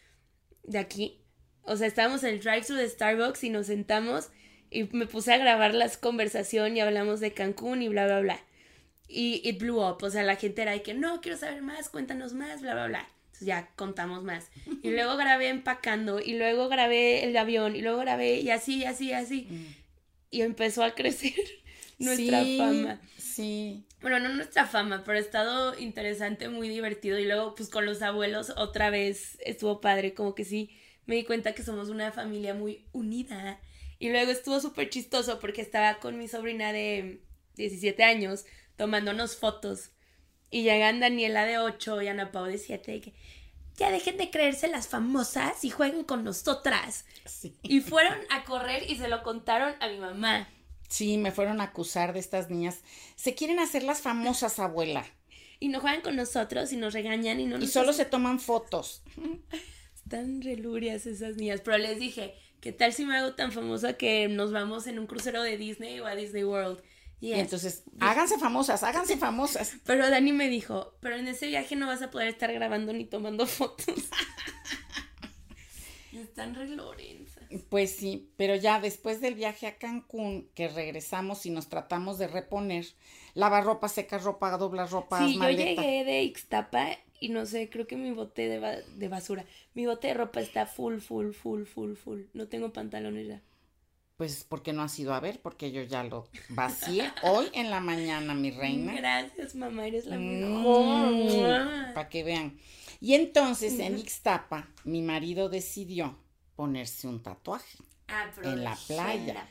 de 0.62 0.78
aquí. 0.78 1.24
O 1.62 1.76
sea, 1.76 1.88
estábamos 1.88 2.22
en 2.22 2.34
el 2.34 2.40
drive-thru 2.40 2.76
de 2.76 2.88
Starbucks 2.88 3.42
y 3.42 3.50
nos 3.50 3.66
sentamos 3.66 4.30
y 4.70 4.84
me 4.92 5.06
puse 5.06 5.32
a 5.34 5.38
grabar 5.38 5.74
las 5.74 5.96
conversaciones 5.96 6.76
y 6.76 6.80
hablamos 6.80 7.18
de 7.18 7.32
Cancún 7.32 7.82
y 7.82 7.88
bla, 7.88 8.06
bla, 8.06 8.20
bla. 8.20 8.40
Y 9.08 9.42
it 9.42 9.58
blew 9.58 9.82
up. 9.84 9.98
O 10.02 10.10
sea, 10.10 10.22
la 10.22 10.36
gente 10.36 10.62
era 10.62 10.70
de 10.70 10.82
que 10.82 10.94
no, 10.94 11.20
quiero 11.20 11.36
saber 11.36 11.60
más, 11.60 11.88
cuéntanos 11.88 12.34
más, 12.34 12.60
bla, 12.60 12.74
bla, 12.74 12.86
bla 12.86 13.08
ya 13.40 13.70
contamos 13.76 14.22
más. 14.22 14.50
Y 14.82 14.90
luego 14.90 15.16
grabé 15.16 15.48
empacando, 15.48 16.20
y 16.20 16.34
luego 16.34 16.68
grabé 16.68 17.24
el 17.24 17.36
avión, 17.36 17.76
y 17.76 17.82
luego 17.82 17.98
grabé, 17.98 18.40
y 18.40 18.50
así, 18.50 18.84
así, 18.84 19.12
así. 19.12 19.46
Mm. 19.50 19.74
Y 20.30 20.42
empezó 20.42 20.84
a 20.84 20.94
crecer 20.94 21.34
nuestra 21.98 22.44
fama. 22.58 23.00
Sí. 23.18 23.84
Bueno, 24.00 24.18
no 24.18 24.30
nuestra 24.30 24.66
fama, 24.66 25.02
pero 25.04 25.18
ha 25.18 25.20
estado 25.20 25.78
interesante, 25.78 26.48
muy 26.48 26.68
divertido. 26.68 27.18
Y 27.18 27.26
luego, 27.26 27.54
pues 27.54 27.68
con 27.68 27.84
los 27.84 28.02
abuelos, 28.02 28.52
otra 28.56 28.90
vez 28.90 29.38
estuvo 29.44 29.80
padre, 29.80 30.14
como 30.14 30.34
que 30.34 30.44
sí, 30.44 30.70
me 31.06 31.16
di 31.16 31.24
cuenta 31.24 31.54
que 31.54 31.62
somos 31.62 31.88
una 31.88 32.12
familia 32.12 32.54
muy 32.54 32.86
unida. 32.92 33.60
Y 33.98 34.10
luego 34.10 34.30
estuvo 34.30 34.60
súper 34.60 34.88
chistoso 34.88 35.38
porque 35.40 35.60
estaba 35.60 35.98
con 35.98 36.18
mi 36.18 36.28
sobrina 36.28 36.72
de 36.72 37.20
17 37.56 38.02
años 38.02 38.46
tomándonos 38.76 39.36
fotos 39.36 39.90
Y 40.50 40.62
llegan 40.62 41.00
Daniela 41.00 41.44
de 41.44 41.58
8 41.58 42.02
y 42.02 42.08
Ana 42.08 42.32
Pau 42.32 42.44
de 42.44 42.58
7 42.58 43.00
que 43.00 43.14
ya 43.76 43.90
dejen 43.90 44.18
de 44.18 44.30
creerse 44.30 44.68
las 44.68 44.88
famosas 44.88 45.64
y 45.64 45.70
jueguen 45.70 46.04
con 46.04 46.22
nosotras. 46.22 47.06
Y 47.62 47.80
fueron 47.80 48.18
a 48.28 48.44
correr 48.44 48.90
y 48.90 48.96
se 48.96 49.08
lo 49.08 49.22
contaron 49.22 49.74
a 49.80 49.88
mi 49.88 49.98
mamá. 49.98 50.48
Sí, 50.88 51.16
me 51.16 51.32
fueron 51.32 51.60
a 51.60 51.64
acusar 51.64 52.12
de 52.12 52.18
estas 52.18 52.50
niñas. 52.50 52.80
Se 53.16 53.34
quieren 53.34 53.58
hacer 53.58 53.82
las 53.82 54.02
famosas, 54.02 54.58
abuela. 54.58 55.06
Y 55.60 55.68
no 55.68 55.80
juegan 55.80 56.02
con 56.02 56.16
nosotros 56.16 56.72
y 56.72 56.76
nos 56.76 56.92
regañan 56.92 57.40
y 57.40 57.46
no 57.46 57.58
Y 57.58 57.68
solo 57.68 57.92
se 57.92 58.04
toman 58.04 58.38
fotos. 58.38 59.02
Están 59.94 60.42
relurias 60.42 61.06
esas 61.06 61.36
niñas. 61.36 61.62
Pero 61.64 61.78
les 61.78 61.98
dije, 61.98 62.34
¿qué 62.60 62.72
tal 62.72 62.92
si 62.92 63.06
me 63.06 63.16
hago 63.16 63.34
tan 63.34 63.52
famosa 63.52 63.94
que 63.94 64.28
nos 64.28 64.52
vamos 64.52 64.86
en 64.88 64.98
un 64.98 65.06
crucero 65.06 65.42
de 65.42 65.56
Disney 65.56 66.00
o 66.00 66.06
a 66.06 66.14
Disney 66.14 66.44
World? 66.44 66.82
Y 67.20 67.34
entonces, 67.34 67.84
háganse 68.00 68.38
famosas, 68.38 68.82
háganse 68.82 69.16
famosas. 69.16 69.74
Pero 69.84 70.08
Dani 70.08 70.32
me 70.32 70.48
dijo, 70.48 70.94
pero 71.00 71.16
en 71.16 71.28
ese 71.28 71.46
viaje 71.48 71.76
no 71.76 71.86
vas 71.86 72.02
a 72.02 72.10
poder 72.10 72.28
estar 72.28 72.52
grabando 72.52 72.92
ni 72.92 73.04
tomando 73.04 73.46
fotos. 73.46 73.86
Están 76.12 76.54
re 76.54 76.68
Lorenza. 76.68 77.40
Pues 77.68 77.96
sí, 77.96 78.30
pero 78.36 78.54
ya 78.54 78.80
después 78.80 79.20
del 79.20 79.34
viaje 79.34 79.66
a 79.66 79.78
Cancún, 79.78 80.48
que 80.54 80.68
regresamos 80.68 81.46
y 81.46 81.50
nos 81.50 81.68
tratamos 81.68 82.18
de 82.18 82.28
reponer, 82.28 82.84
lava 83.34 83.60
ropa, 83.60 83.88
seca 83.88 84.18
ropa, 84.18 84.56
dobla 84.56 84.86
ropa, 84.86 85.24
Sí, 85.24 85.36
yo 85.36 85.50
llegué 85.50 86.04
de 86.04 86.22
Ixtapa 86.22 86.98
y 87.20 87.28
no 87.28 87.46
sé, 87.46 87.68
creo 87.70 87.86
que 87.86 87.96
mi 87.96 88.10
bote 88.10 88.48
de, 88.48 88.84
de 88.96 89.08
basura, 89.08 89.44
mi 89.74 89.86
bote 89.86 90.08
de 90.08 90.14
ropa 90.14 90.40
está 90.40 90.66
full, 90.66 90.98
full, 90.98 91.32
full, 91.32 91.64
full, 91.64 91.94
full. 91.94 92.22
No 92.32 92.48
tengo 92.48 92.72
pantalones 92.72 93.28
ya. 93.28 93.42
Pues 94.20 94.44
porque 94.46 94.74
no 94.74 94.82
has 94.82 94.98
ido 94.98 95.14
a 95.14 95.20
ver, 95.20 95.40
porque 95.40 95.72
yo 95.72 95.82
ya 95.82 96.04
lo 96.04 96.28
vacié 96.50 97.10
hoy 97.22 97.46
en 97.54 97.70
la 97.70 97.80
mañana, 97.80 98.34
mi 98.34 98.50
reina. 98.50 98.92
Gracias, 98.94 99.54
mamá, 99.54 99.86
eres 99.86 100.04
la 100.04 100.18
mejor. 100.18 101.10
Mm, 101.10 101.94
para 101.94 102.10
que 102.10 102.22
vean. 102.22 102.58
Y 103.00 103.14
entonces 103.14 103.78
en 103.78 103.96
Ixtapa, 103.96 104.68
mi 104.84 105.00
marido 105.00 105.48
decidió 105.48 106.18
ponerse 106.54 107.08
un 107.08 107.22
tatuaje 107.22 107.78
ah, 108.08 108.30
en 108.42 108.62
la 108.62 108.76
playa. 108.86 109.48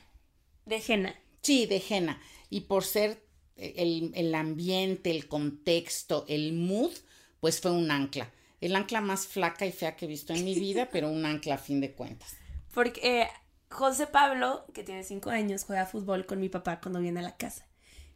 De 0.67 0.79
henna. 0.88 1.15
Sí, 1.41 1.65
de 1.65 1.81
henna. 1.89 2.21
Y 2.51 2.61
por 2.61 2.83
ser 2.83 3.23
el, 3.55 4.11
el 4.13 4.35
ambiente, 4.35 5.09
el 5.09 5.27
contexto, 5.27 6.25
el 6.27 6.53
mood, 6.53 6.91
pues 7.39 7.59
fue 7.59 7.71
un 7.71 7.89
ancla. 7.89 8.31
El 8.61 8.75
ancla 8.75 9.01
más 9.01 9.25
flaca 9.25 9.65
y 9.65 9.71
fea 9.71 9.95
que 9.95 10.05
he 10.05 10.07
visto 10.07 10.31
en 10.31 10.45
mi 10.45 10.53
vida, 10.53 10.89
pero 10.91 11.09
un 11.09 11.25
ancla 11.25 11.55
a 11.55 11.57
fin 11.57 11.81
de 11.81 11.91
cuentas. 11.93 12.38
Porque 12.71 13.27
José 13.69 14.07
Pablo, 14.07 14.65
que 14.73 14.83
tiene 14.83 15.03
cinco 15.03 15.29
años, 15.29 15.63
juega 15.63 15.85
fútbol 15.85 16.25
con 16.25 16.39
mi 16.39 16.49
papá 16.49 16.79
cuando 16.81 16.99
viene 16.99 17.19
a 17.19 17.23
la 17.23 17.38
casa. 17.38 17.65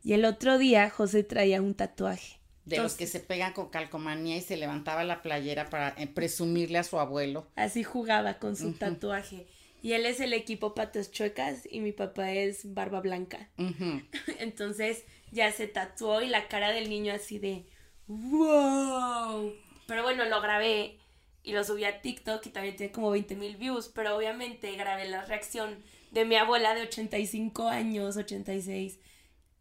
Y 0.03 0.13
el 0.13 0.25
otro 0.25 0.57
día 0.57 0.89
José 0.89 1.23
traía 1.23 1.61
un 1.61 1.75
tatuaje. 1.75 2.39
De 2.65 2.77
los 2.77 2.93
que 2.93 3.07
se 3.07 3.19
pegan 3.19 3.53
con 3.53 3.69
calcomanía 3.69 4.37
y 4.37 4.41
se 4.41 4.55
levantaba 4.55 5.03
la 5.03 5.21
playera 5.21 5.69
para 5.69 5.89
eh, 5.97 6.07
presumirle 6.07 6.77
a 6.77 6.83
su 6.83 6.97
abuelo. 6.97 7.47
Así 7.55 7.83
jugaba 7.83 8.39
con 8.39 8.55
su 8.55 8.73
tatuaje. 8.73 9.47
Y 9.81 9.93
él 9.93 10.05
es 10.05 10.21
el 10.21 10.31
equipo 10.31 10.73
patas 10.73 11.11
chuecas 11.11 11.67
y 11.69 11.81
mi 11.81 11.91
papá 11.91 12.31
es 12.31 12.73
barba 12.73 13.01
blanca. 13.01 13.49
Entonces 14.39 15.03
ya 15.31 15.51
se 15.51 15.67
tatuó 15.67 16.21
y 16.21 16.27
la 16.27 16.47
cara 16.47 16.71
del 16.71 16.89
niño 16.89 17.13
así 17.13 17.37
de 17.37 17.65
wow. 18.07 19.53
Pero 19.85 20.03
bueno, 20.03 20.23
lo 20.25 20.41
grabé 20.41 20.99
y 21.43 21.51
lo 21.51 21.63
subí 21.63 21.83
a 21.83 22.01
TikTok 22.01 22.45
y 22.45 22.49
también 22.49 22.75
tiene 22.75 22.91
como 22.91 23.11
20 23.11 23.35
mil 23.35 23.57
views, 23.57 23.89
pero 23.89 24.15
obviamente 24.15 24.75
grabé 24.75 25.07
la 25.09 25.25
reacción 25.25 25.77
de 26.11 26.25
mi 26.25 26.35
abuela 26.35 26.73
de 26.73 26.83
85 26.83 27.67
años, 27.67 28.15
86, 28.17 28.99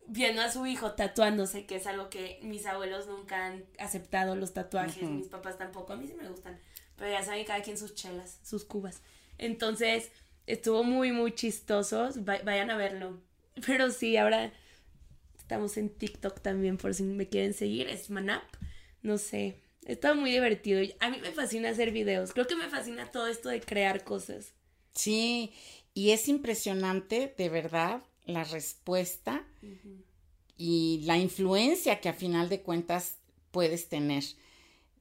viendo 0.06 0.42
a 0.42 0.52
su 0.52 0.64
hijo 0.66 0.92
tatuándose, 0.92 1.66
que 1.66 1.76
es 1.76 1.86
algo 1.86 2.08
que 2.08 2.38
mis 2.42 2.66
abuelos 2.66 3.08
nunca 3.08 3.46
han 3.46 3.64
aceptado, 3.78 4.36
los 4.36 4.54
tatuajes, 4.54 5.02
mis 5.02 5.28
papás 5.28 5.58
tampoco, 5.58 5.92
a 5.92 5.96
mí 5.96 6.06
sí 6.06 6.14
me 6.14 6.28
gustan, 6.28 6.60
pero 6.96 7.10
ya 7.10 7.22
saben 7.22 7.44
cada 7.44 7.62
quien 7.62 7.76
sus 7.76 7.94
chelas, 7.94 8.38
sus 8.42 8.64
cubas. 8.64 9.02
Entonces, 9.38 10.12
estuvo 10.46 10.84
muy, 10.84 11.10
muy 11.10 11.34
chistoso, 11.34 12.10
vayan 12.44 12.70
a 12.70 12.76
verlo. 12.76 13.20
Pero 13.66 13.90
sí, 13.90 14.16
ahora 14.16 14.52
estamos 15.38 15.76
en 15.76 15.90
TikTok 15.90 16.40
también, 16.40 16.76
por 16.76 16.94
si 16.94 17.02
me 17.02 17.28
quieren 17.28 17.54
seguir, 17.54 17.88
es 17.88 18.08
Manap, 18.08 18.44
no 19.02 19.18
sé, 19.18 19.60
Está 19.84 20.14
muy 20.14 20.30
divertido. 20.30 20.80
A 21.00 21.10
mí 21.10 21.18
me 21.20 21.32
fascina 21.32 21.70
hacer 21.70 21.90
videos. 21.90 22.32
Creo 22.32 22.46
que 22.46 22.56
me 22.56 22.68
fascina 22.68 23.10
todo 23.10 23.26
esto 23.26 23.48
de 23.48 23.60
crear 23.60 24.04
cosas. 24.04 24.52
Sí, 24.94 25.52
y 25.94 26.10
es 26.10 26.28
impresionante, 26.28 27.34
de 27.36 27.48
verdad, 27.48 28.02
la 28.24 28.44
respuesta 28.44 29.44
y 30.56 31.00
la 31.04 31.18
influencia 31.18 32.00
que 32.00 32.08
a 32.08 32.14
final 32.14 32.48
de 32.48 32.62
cuentas 32.62 33.16
puedes 33.50 33.88
tener. 33.88 34.22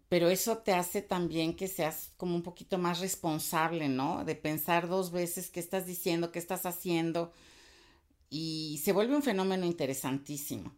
Pero 0.10 0.30
eso 0.30 0.58
te 0.58 0.74
hace 0.74 1.02
también 1.02 1.56
que 1.56 1.68
seas 1.68 2.12
como 2.18 2.36
un 2.36 2.44
poquito 2.44 2.78
más 2.78 3.00
responsable, 3.00 3.88
¿no? 3.88 4.26
De 4.26 4.36
pensar 4.36 4.90
dos 4.90 5.12
veces 5.12 5.50
qué 5.50 5.60
estás 5.60 5.86
diciendo, 5.86 6.32
qué 6.32 6.40
estás 6.40 6.66
haciendo. 6.66 7.32
Y 8.30 8.82
se 8.84 8.92
vuelve 8.92 9.16
un 9.16 9.24
fenómeno 9.24 9.66
interesantísimo. 9.66 10.76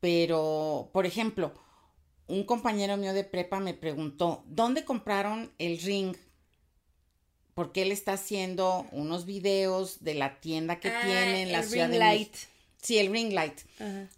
Pero, 0.00 0.90
por 0.92 1.06
ejemplo, 1.06 1.52
un 2.26 2.44
compañero 2.44 2.96
mío 2.96 3.12
de 3.12 3.24
prepa 3.24 3.60
me 3.60 3.74
preguntó, 3.74 4.44
¿dónde 4.46 4.84
compraron 4.84 5.52
el 5.58 5.78
ring? 5.78 6.16
Porque 7.54 7.82
él 7.82 7.92
está 7.92 8.14
haciendo 8.14 8.86
unos 8.92 9.26
videos 9.26 10.02
de 10.02 10.14
la 10.14 10.40
tienda 10.40 10.80
que 10.80 10.88
ah, 10.88 11.00
tiene 11.04 11.42
en 11.42 11.52
la 11.52 11.62
ciudad 11.62 11.90
ring 11.90 11.98
light. 11.98 12.34
Sí, 12.80 12.98
el 12.98 13.12
ring 13.12 13.32
light. 13.32 13.60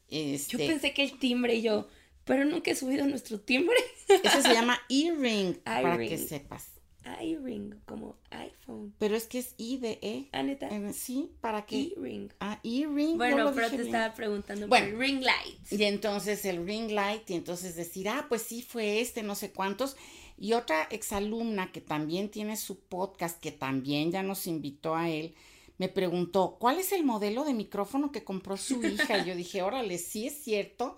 Este... 0.09 0.53
Yo 0.53 0.59
pensé 0.59 0.93
que 0.93 1.03
el 1.03 1.19
timbre 1.19 1.57
y 1.57 1.63
yo, 1.63 1.89
pero 2.25 2.45
nunca 2.45 2.71
he 2.71 2.77
subido 2.77 3.07
nuestro 3.07 3.41
timbre. 3.41 3.77
Eso 4.09 4.43
se 4.43 4.49
llama 4.55 4.81
e-ring, 4.89 5.57
para 5.65 5.99
que 5.99 6.17
sepas 6.19 6.74
iRing, 7.21 7.81
como 7.87 8.17
iPhone. 8.31 8.95
Pero 8.99 9.17
es 9.17 9.27
que 9.27 9.39
es 9.39 9.55
I 9.57 9.79
de 9.79 9.99
E. 10.03 10.29
Ah, 10.33 10.43
neta. 10.43 10.69
sí, 10.93 11.31
¿para 11.41 11.67
qué? 11.67 11.93
E-ring. 11.97 12.33
Ah, 12.41 12.61
e-ring. 12.63 13.17
Bueno, 13.17 13.53
pero 13.55 13.71
te 13.71 13.83
estaba 13.83 14.15
preguntando 14.15 14.69
bueno, 14.69 14.87
por 14.87 14.95
el 14.95 15.01
ring 15.01 15.23
light. 15.23 15.73
Y 15.73 15.85
entonces 15.85 16.45
el 16.45 16.67
ring 16.67 16.91
light, 16.91 17.29
y 17.31 17.35
entonces 17.35 17.77
decir, 17.77 18.09
ah, 18.09 18.27
pues 18.29 18.43
sí 18.43 18.63
fue 18.63 19.01
este, 19.01 19.23
no 19.23 19.35
sé 19.35 19.53
cuántos. 19.53 19.97
Y 20.37 20.53
otra 20.55 20.85
exalumna 20.91 21.71
que 21.71 21.81
también 21.81 22.29
tiene 22.31 22.57
su 22.57 22.81
podcast, 22.81 23.41
que 23.41 23.53
también 23.53 24.11
ya 24.11 24.23
nos 24.23 24.47
invitó 24.47 24.95
a 24.95 25.09
él, 25.09 25.35
me 25.79 25.89
preguntó, 25.89 26.57
¿cuál 26.59 26.79
es 26.79 26.93
el 26.93 27.05
modelo 27.05 27.45
de 27.45 27.55
micrófono 27.55 28.13
que 28.13 28.25
compró 28.25 28.57
su 28.57 28.85
hija? 28.85 29.19
Y 29.19 29.25
yo 29.27 29.37
dije, 29.37 29.63
órale, 29.63 29.99
sí 29.99 30.27
es 30.27 30.43
cierto 30.43 30.97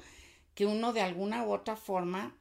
que 0.55 0.67
uno 0.67 0.93
de 0.93 1.03
alguna 1.03 1.45
u 1.45 1.53
otra 1.53 1.77
forma 1.77 2.35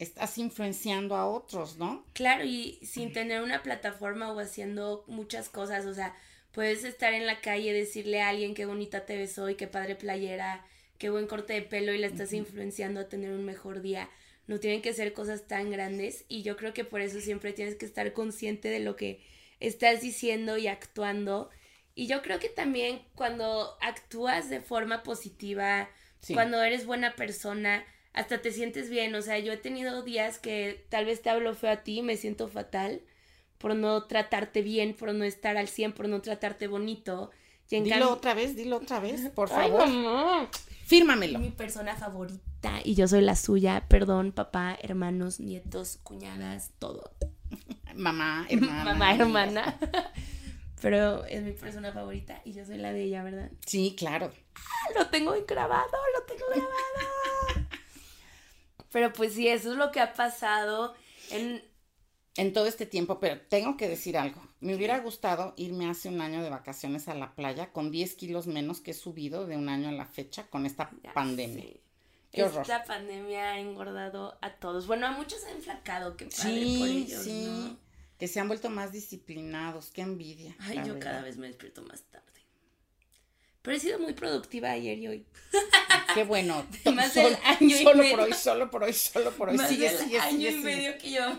estás 0.00 0.38
influenciando 0.38 1.14
a 1.14 1.26
otros, 1.26 1.76
¿no? 1.76 2.04
Claro, 2.14 2.44
y 2.44 2.80
sin 2.82 3.12
tener 3.12 3.42
una 3.42 3.62
plataforma 3.62 4.32
o 4.32 4.40
haciendo 4.40 5.04
muchas 5.06 5.50
cosas, 5.50 5.84
o 5.84 5.92
sea, 5.92 6.16
puedes 6.52 6.84
estar 6.84 7.12
en 7.12 7.26
la 7.26 7.42
calle 7.42 7.68
y 7.68 7.72
decirle 7.72 8.22
a 8.22 8.30
alguien 8.30 8.54
qué 8.54 8.64
bonita 8.64 9.04
te 9.04 9.18
ves 9.18 9.38
hoy, 9.38 9.56
qué 9.56 9.66
padre 9.66 9.94
playera, 9.94 10.64
qué 10.96 11.10
buen 11.10 11.26
corte 11.26 11.52
de 11.52 11.62
pelo 11.62 11.92
y 11.92 11.98
la 11.98 12.06
estás 12.06 12.32
influenciando 12.32 13.00
a 13.00 13.08
tener 13.08 13.30
un 13.30 13.44
mejor 13.44 13.82
día. 13.82 14.08
No 14.46 14.58
tienen 14.58 14.80
que 14.80 14.94
ser 14.94 15.12
cosas 15.12 15.46
tan 15.46 15.70
grandes 15.70 16.24
y 16.28 16.42
yo 16.42 16.56
creo 16.56 16.72
que 16.72 16.84
por 16.84 17.02
eso 17.02 17.20
siempre 17.20 17.52
tienes 17.52 17.76
que 17.76 17.84
estar 17.86 18.12
consciente 18.14 18.68
de 18.68 18.80
lo 18.80 18.96
que 18.96 19.20
estás 19.60 20.00
diciendo 20.00 20.56
y 20.56 20.66
actuando. 20.66 21.50
Y 21.94 22.06
yo 22.06 22.22
creo 22.22 22.38
que 22.38 22.48
también 22.48 23.02
cuando 23.14 23.76
actúas 23.82 24.48
de 24.48 24.60
forma 24.60 25.02
positiva, 25.02 25.90
cuando 26.32 26.62
eres 26.62 26.86
buena 26.86 27.14
persona, 27.16 27.84
hasta 28.12 28.42
te 28.42 28.52
sientes 28.52 28.90
bien. 28.90 29.14
O 29.14 29.22
sea, 29.22 29.38
yo 29.38 29.52
he 29.52 29.56
tenido 29.56 30.02
días 30.02 30.38
que 30.38 30.84
tal 30.88 31.04
vez 31.04 31.22
te 31.22 31.30
hablo 31.30 31.54
feo 31.54 31.70
a 31.70 31.82
ti 31.82 31.98
y 31.98 32.02
me 32.02 32.16
siento 32.16 32.48
fatal 32.48 33.02
por 33.58 33.76
no 33.76 34.04
tratarte 34.04 34.62
bien, 34.62 34.94
por 34.94 35.12
no 35.12 35.24
estar 35.24 35.56
al 35.56 35.68
100, 35.68 35.92
por 35.92 36.08
no 36.08 36.22
tratarte 36.22 36.66
bonito. 36.66 37.30
dilo 37.68 38.12
otra 38.12 38.34
vez, 38.34 38.56
dilo 38.56 38.76
otra 38.76 39.00
vez, 39.00 39.28
por 39.34 39.48
favor. 39.48 39.84
Ay, 39.86 40.48
Fírmamelo. 40.86 41.38
Mi 41.38 41.50
persona 41.50 41.94
favorita 41.94 42.80
y 42.84 42.94
yo 42.94 43.06
soy 43.06 43.20
la 43.20 43.36
suya. 43.36 43.84
Perdón, 43.88 44.32
papá, 44.32 44.76
hermanos, 44.82 45.38
nietos, 45.38 45.98
cuñadas, 46.02 46.72
todo. 46.78 47.12
Mamá, 47.94 48.46
hermana. 48.48 48.84
Mamá, 48.84 49.14
hermana. 49.14 49.78
Pero 50.80 51.26
es 51.26 51.42
mi 51.42 51.52
persona 51.52 51.92
favorita 51.92 52.40
y 52.44 52.54
yo 52.54 52.64
soy 52.64 52.78
la 52.78 52.92
de 52.92 53.04
ella, 53.04 53.22
¿verdad? 53.22 53.50
Sí, 53.66 53.94
claro. 53.96 54.32
Ah, 54.56 54.98
lo 54.98 55.06
tengo 55.08 55.34
grabado, 55.46 55.90
lo 56.14 56.22
tengo 56.24 56.46
grabado. 56.48 57.68
Pero 58.90 59.12
pues 59.12 59.34
sí, 59.34 59.48
eso 59.48 59.72
es 59.72 59.78
lo 59.78 59.90
que 59.90 60.00
ha 60.00 60.12
pasado 60.12 60.94
en... 61.30 61.62
En 62.36 62.52
todo 62.52 62.66
este 62.66 62.86
tiempo, 62.86 63.18
pero 63.18 63.40
tengo 63.40 63.76
que 63.76 63.88
decir 63.88 64.16
algo. 64.16 64.40
Me 64.60 64.74
hubiera 64.76 64.98
gustado 65.00 65.52
irme 65.56 65.90
hace 65.90 66.08
un 66.08 66.20
año 66.20 66.42
de 66.42 66.48
vacaciones 66.48 67.08
a 67.08 67.14
la 67.14 67.34
playa 67.34 67.72
con 67.72 67.90
10 67.90 68.14
kilos 68.14 68.46
menos 68.46 68.80
que 68.80 68.92
he 68.92 68.94
subido 68.94 69.46
de 69.46 69.56
un 69.56 69.68
año 69.68 69.88
a 69.88 69.92
la 69.92 70.06
fecha 70.06 70.46
con 70.46 70.64
esta 70.64 70.90
pandemia. 71.12 71.64
Qué 72.30 72.44
horror. 72.44 72.62
Esta 72.62 72.84
pandemia 72.84 73.52
ha 73.52 73.58
engordado 73.58 74.38
a 74.40 74.54
todos. 74.54 74.86
Bueno, 74.86 75.08
a 75.08 75.10
muchos 75.10 75.44
ha 75.44 75.50
enflacado, 75.50 76.16
qué 76.16 76.26
padre 76.26 76.76
por 76.78 76.88
ellos, 76.88 77.24
sí. 77.24 77.76
Que 78.16 78.28
se 78.28 78.38
han 78.38 78.46
vuelto 78.46 78.70
más 78.70 78.92
disciplinados, 78.92 79.90
qué 79.90 80.02
envidia. 80.02 80.54
Ay, 80.60 80.82
yo 80.86 80.98
cada 81.00 81.22
vez 81.22 81.36
me 81.36 81.48
despierto 81.48 81.82
más 81.82 82.02
tarde. 82.04 82.39
Pero 83.62 83.76
he 83.76 83.80
sido 83.80 83.98
muy 83.98 84.14
productiva 84.14 84.70
ayer 84.70 84.98
y 84.98 85.08
hoy. 85.08 85.26
Qué 86.14 86.24
bueno. 86.24 86.66
Más 86.94 87.12
Sol- 87.12 87.24
del 87.24 87.36
año 87.44 87.76
y 87.76 87.82
solo 87.84 88.02
medio. 88.02 88.16
por 88.16 88.20
hoy, 88.26 88.32
solo 88.32 88.70
por 88.70 88.82
hoy, 88.84 88.92
solo 88.92 89.30
por 89.32 89.48
hoy. 89.50 89.56
Más 89.56 89.68
sigue, 89.68 89.90
del 89.90 89.98
sigue, 89.98 90.18
año 90.18 90.32
sigue, 90.38 90.50
y 90.50 90.56
medio 90.64 90.98
que 90.98 91.10
llevamos 91.10 91.38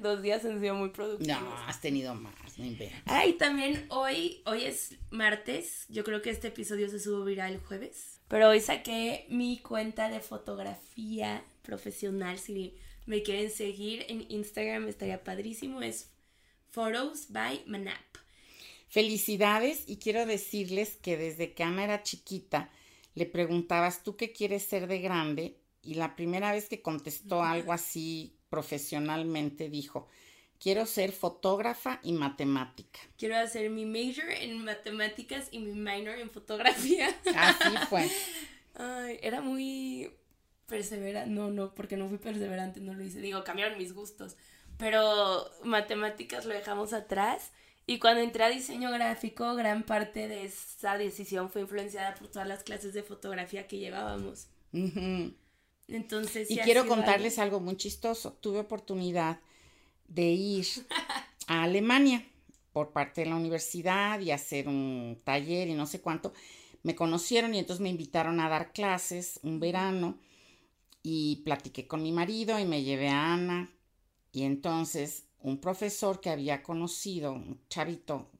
dos 0.00 0.22
días 0.22 0.44
han 0.44 0.60
sido 0.60 0.74
muy 0.74 0.88
productivos. 0.90 1.40
No, 1.40 1.56
has 1.66 1.80
tenido 1.80 2.14
más, 2.14 2.34
no 2.58 2.64
inventes. 2.64 2.98
Ay, 3.06 3.34
también 3.34 3.86
hoy, 3.90 4.42
hoy 4.46 4.64
es 4.64 4.94
martes. 5.10 5.84
Yo 5.88 6.02
creo 6.02 6.22
que 6.22 6.30
este 6.30 6.48
episodio 6.48 6.88
se 6.88 6.98
subirá 6.98 7.48
el 7.48 7.58
jueves. 7.58 8.20
Pero 8.28 8.48
hoy 8.48 8.60
saqué 8.60 9.26
mi 9.28 9.58
cuenta 9.58 10.08
de 10.08 10.20
fotografía 10.20 11.44
profesional. 11.62 12.38
Si 12.38 12.76
me 13.06 13.22
quieren 13.22 13.50
seguir 13.50 14.04
en 14.08 14.24
Instagram 14.30 14.88
estaría 14.88 15.22
padrísimo. 15.22 15.82
Es 15.82 16.10
Photos 16.70 17.26
by 17.30 17.62
Manap. 17.66 17.96
Felicidades 18.98 19.84
y 19.86 19.98
quiero 19.98 20.26
decirles 20.26 20.96
que 20.96 21.16
desde 21.16 21.54
que 21.54 21.62
Ana 21.62 21.84
era 21.84 22.02
chiquita 22.02 22.68
le 23.14 23.26
preguntabas 23.26 24.02
tú 24.02 24.16
qué 24.16 24.32
quieres 24.32 24.64
ser 24.64 24.88
de 24.88 24.98
grande 24.98 25.60
y 25.84 25.94
la 25.94 26.16
primera 26.16 26.50
vez 26.50 26.68
que 26.68 26.82
contestó 26.82 27.44
algo 27.44 27.72
así 27.72 28.36
profesionalmente 28.48 29.68
dijo 29.68 30.08
quiero 30.58 30.84
ser 30.84 31.12
fotógrafa 31.12 32.00
y 32.02 32.12
matemática. 32.12 32.98
Quiero 33.16 33.36
hacer 33.36 33.70
mi 33.70 33.86
major 33.86 34.32
en 34.32 34.64
matemáticas 34.64 35.46
y 35.52 35.60
mi 35.60 35.74
minor 35.74 36.18
en 36.18 36.30
fotografía. 36.30 37.08
Así 37.36 37.76
fue. 37.88 38.10
Ay, 38.74 39.20
era 39.22 39.40
muy 39.40 40.12
perseverante. 40.66 41.30
No, 41.30 41.52
no, 41.52 41.72
porque 41.72 41.96
no 41.96 42.08
fui 42.08 42.18
perseverante, 42.18 42.80
no 42.80 42.94
lo 42.94 43.04
hice. 43.04 43.20
Digo, 43.20 43.44
cambiaron 43.44 43.78
mis 43.78 43.94
gustos. 43.94 44.36
Pero 44.76 45.48
matemáticas 45.62 46.46
lo 46.46 46.54
dejamos 46.54 46.92
atrás. 46.92 47.52
Y 47.88 47.98
cuando 47.98 48.20
entré 48.20 48.44
a 48.44 48.50
diseño 48.50 48.90
gráfico, 48.90 49.54
gran 49.54 49.82
parte 49.82 50.28
de 50.28 50.44
esa 50.44 50.98
decisión 50.98 51.48
fue 51.48 51.62
influenciada 51.62 52.14
por 52.16 52.28
todas 52.28 52.46
las 52.46 52.62
clases 52.62 52.92
de 52.92 53.02
fotografía 53.02 53.66
que 53.66 53.78
llevábamos. 53.78 54.48
Entonces, 55.88 56.50
Y 56.50 56.58
quiero 56.58 56.86
contarles 56.86 57.38
algo- 57.38 57.56
algo 57.56 57.64
muy 57.64 57.76
chistoso. 57.78 58.34
Tuve 58.34 58.58
oportunidad 58.58 59.40
de 60.06 60.24
ir 60.26 60.66
a 61.46 61.62
Alemania 61.62 62.26
por 62.74 62.92
parte 62.92 63.22
de 63.22 63.30
la 63.30 63.36
universidad 63.36 64.20
y 64.20 64.32
hacer 64.32 64.68
un 64.68 65.18
taller 65.24 65.68
y 65.68 65.72
no 65.74 65.86
sé 65.86 66.02
cuánto. 66.02 66.34
Me 66.82 66.94
conocieron 66.94 67.54
y 67.54 67.58
entonces 67.58 67.80
me 67.80 67.88
invitaron 67.88 68.38
a 68.40 68.50
dar 68.50 68.74
clases 68.74 69.40
un 69.42 69.60
verano 69.60 70.18
y 71.02 71.36
platiqué 71.36 71.86
con 71.86 72.02
mi 72.02 72.12
marido 72.12 72.58
y 72.58 72.66
me 72.66 72.82
llevé 72.82 73.08
a 73.08 73.32
Ana 73.32 73.70
y 74.30 74.42
entonces 74.42 75.24
un 75.40 75.58
profesor 75.58 76.20
que 76.20 76.30
había 76.30 76.62
conocido, 76.62 77.32
un 77.32 77.60
chavito, 77.68 78.30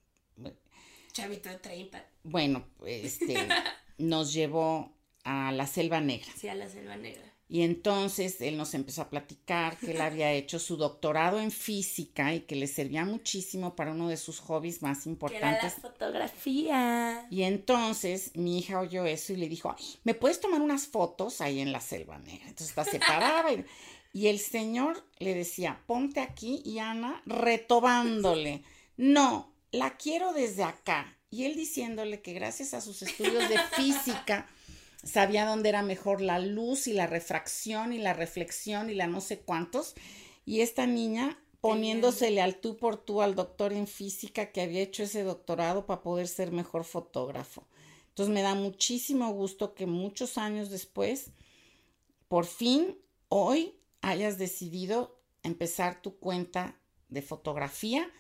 Chavito 1.13 1.49
de 1.49 1.57
30. 1.59 2.05
bueno, 2.23 2.65
este, 2.87 3.35
nos 3.99 4.33
llevó 4.33 4.93
a 5.25 5.51
la 5.53 5.67
Selva 5.67 6.01
Negra. 6.01 6.29
Sí, 6.37 6.49
a 6.49 6.55
la 6.55 6.69
selva 6.69 6.97
negra. 6.97 7.23
Y 7.51 7.63
entonces 7.63 8.41
él 8.43 8.59
nos 8.59 8.75
empezó 8.75 9.01
a 9.03 9.09
platicar 9.09 9.79
que 9.79 9.93
él 9.93 10.01
había 10.03 10.31
hecho 10.33 10.59
su 10.59 10.77
doctorado 10.77 11.41
en 11.41 11.51
física 11.51 12.35
y 12.35 12.41
que 12.41 12.57
le 12.57 12.67
servía 12.67 13.07
muchísimo 13.07 13.75
para 13.75 13.93
uno 13.93 14.07
de 14.09 14.19
sus 14.19 14.39
hobbies 14.41 14.83
más 14.83 14.99
Que 15.05 15.09
era 15.09 15.13
la 15.13 15.13
importantes. 15.15 15.75
fotografía. 15.81 17.27
Y 17.31 17.43
entonces 17.45 18.33
mi 18.37 18.59
hija 18.59 18.79
oyó 18.81 19.07
eso 19.07 19.33
y 19.33 19.37
le 19.37 19.49
dijo, 19.49 19.75
"Ay, 19.77 19.85
¿me 20.05 20.13
puedes 20.15 20.41
tomar 20.41 20.61
unas 20.61 20.87
fotos 20.87 21.41
ahí 21.41 21.61
en 21.61 21.73
la 21.73 21.81
selva 21.81 22.19
negra? 22.19 22.49
Entonces 22.49 22.69
está 22.69 22.85
separada 22.85 23.51
y, 23.53 23.65
y 24.13 24.29
el 24.29 24.39
señor 24.39 25.05
le 25.19 25.35
decía, 25.35 25.83
ponte 25.87 26.21
aquí 26.21 26.63
y 26.65 26.79
Ana 26.79 27.23
retobándole, 27.27 28.63
no, 28.97 29.53
la 29.71 29.97
quiero 29.97 30.33
desde 30.33 30.65
acá. 30.65 31.17
Y 31.31 31.45
él 31.45 31.57
diciéndole 31.57 32.23
que 32.23 32.33
gracias 32.33 32.73
a 32.73 32.81
sus 32.81 33.03
estudios 33.03 33.49
de 33.49 33.59
física 33.77 34.49
sabía 35.05 35.47
dónde 35.47 35.69
era 35.69 35.83
mejor 35.83 36.21
la 36.21 36.39
luz 36.39 36.87
y 36.87 36.93
la 36.93 37.07
refracción 37.07 37.93
y 37.93 37.99
la 37.99 38.15
reflexión 38.15 38.91
y 38.91 38.95
la 38.95 39.07
no 39.07 39.21
sé 39.21 39.41
cuántos. 39.41 39.95
Y 40.47 40.63
esta 40.63 40.87
niña 40.87 41.39
poniéndosele 41.61 42.41
al 42.41 42.57
tú 42.57 42.77
por 42.77 42.97
tú 42.97 43.21
al 43.21 43.35
doctor 43.35 43.73
en 43.73 43.87
física 43.87 44.53
que 44.53 44.63
había 44.63 44.81
hecho 44.81 45.03
ese 45.03 45.23
doctorado 45.23 45.87
para 45.87 46.03
poder 46.03 46.29
ser 46.29 46.53
mejor 46.53 46.85
fotógrafo. 46.85 47.67
Entonces 48.09 48.35
me 48.35 48.43
da 48.43 48.55
muchísimo 48.55 49.31
gusto 49.33 49.75
que 49.75 49.87
muchos 49.87 50.39
años 50.39 50.71
después, 50.71 51.31
por 52.29 52.47
fin, 52.47 52.97
hoy 53.29 53.78
hayas 54.01 54.39
decidido 54.39 55.21
empezar 55.43 56.03
tu 56.03 56.19
cuenta 56.19 56.79
de 57.09 57.23
fotografía 57.23 58.11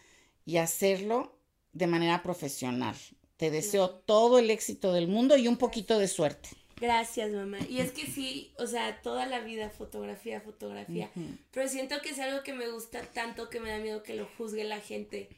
y 0.44 0.56
hacerlo 0.56 1.38
de 1.72 1.86
manera 1.86 2.22
profesional. 2.22 2.96
Te 3.36 3.50
deseo 3.50 3.90
todo 3.90 4.38
el 4.38 4.50
éxito 4.50 4.92
del 4.92 5.08
mundo 5.08 5.36
y 5.36 5.46
un 5.46 5.56
poquito 5.56 5.98
de 5.98 6.08
suerte. 6.08 6.48
Gracias, 6.80 7.30
mamá. 7.32 7.58
Y 7.68 7.80
es 7.80 7.92
que 7.92 8.06
sí, 8.06 8.52
o 8.58 8.66
sea, 8.66 9.02
toda 9.02 9.26
la 9.26 9.40
vida 9.40 9.68
fotografía, 9.70 10.40
fotografía. 10.40 11.10
Pero 11.50 11.68
siento 11.68 12.00
que 12.02 12.10
es 12.10 12.18
algo 12.18 12.42
que 12.42 12.52
me 12.52 12.68
gusta 12.68 13.02
tanto 13.02 13.48
que 13.50 13.60
me 13.60 13.70
da 13.70 13.78
miedo 13.78 14.02
que 14.02 14.14
lo 14.14 14.28
juzgue 14.36 14.64
la 14.64 14.80
gente. 14.80 15.28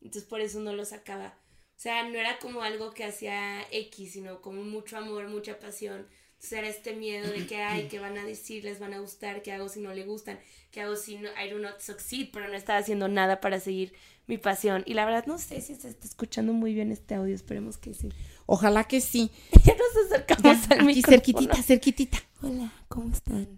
Entonces 0.00 0.24
por 0.24 0.40
eso 0.40 0.60
no 0.60 0.72
lo 0.72 0.84
sacaba. 0.84 1.38
O 1.76 1.80
sea, 1.82 2.08
no 2.08 2.18
era 2.18 2.38
como 2.38 2.62
algo 2.62 2.92
que 2.92 3.04
hacía 3.04 3.62
X, 3.70 4.12
sino 4.12 4.40
como 4.40 4.62
mucho 4.62 4.96
amor, 4.96 5.28
mucha 5.28 5.58
pasión. 5.58 6.06
Era 6.50 6.68
este 6.68 6.94
miedo 6.94 7.30
de 7.30 7.46
que, 7.46 7.62
ay, 7.62 7.84
que 7.88 7.98
van 8.00 8.18
a 8.18 8.24
decir, 8.24 8.64
les 8.64 8.78
van 8.80 8.92
a 8.92 8.98
gustar, 8.98 9.42
qué 9.42 9.52
hago 9.52 9.68
si 9.68 9.80
no 9.80 9.94
le 9.94 10.04
gustan, 10.04 10.38
qué 10.70 10.80
hago 10.82 10.96
si 10.96 11.16
no, 11.16 11.28
I 11.30 11.48
do 11.50 11.58
not 11.58 11.80
succeed, 11.80 12.28
pero 12.32 12.48
no 12.48 12.54
estaba 12.54 12.78
haciendo 12.80 13.08
nada 13.08 13.40
para 13.40 13.60
seguir 13.60 13.94
mi 14.26 14.36
pasión. 14.38 14.82
Y 14.84 14.94
la 14.94 15.04
verdad 15.06 15.24
no 15.26 15.38
sé 15.38 15.60
si 15.62 15.76
se 15.76 15.88
está 15.88 16.06
escuchando 16.06 16.52
muy 16.52 16.74
bien 16.74 16.90
este 16.92 17.14
audio, 17.14 17.34
esperemos 17.34 17.78
que 17.78 17.94
sí. 17.94 18.08
Ojalá 18.46 18.84
que 18.84 19.00
sí. 19.00 19.30
Ya 19.64 19.74
nos 19.74 20.06
acercamos 20.12 20.70
al 20.70 20.78
Aquí 20.78 20.84
micrófono. 20.86 21.16
cerquitita, 21.16 21.62
cerquitita. 21.62 22.18
Hola, 22.42 22.72
¿cómo 22.88 23.12
están? 23.14 23.48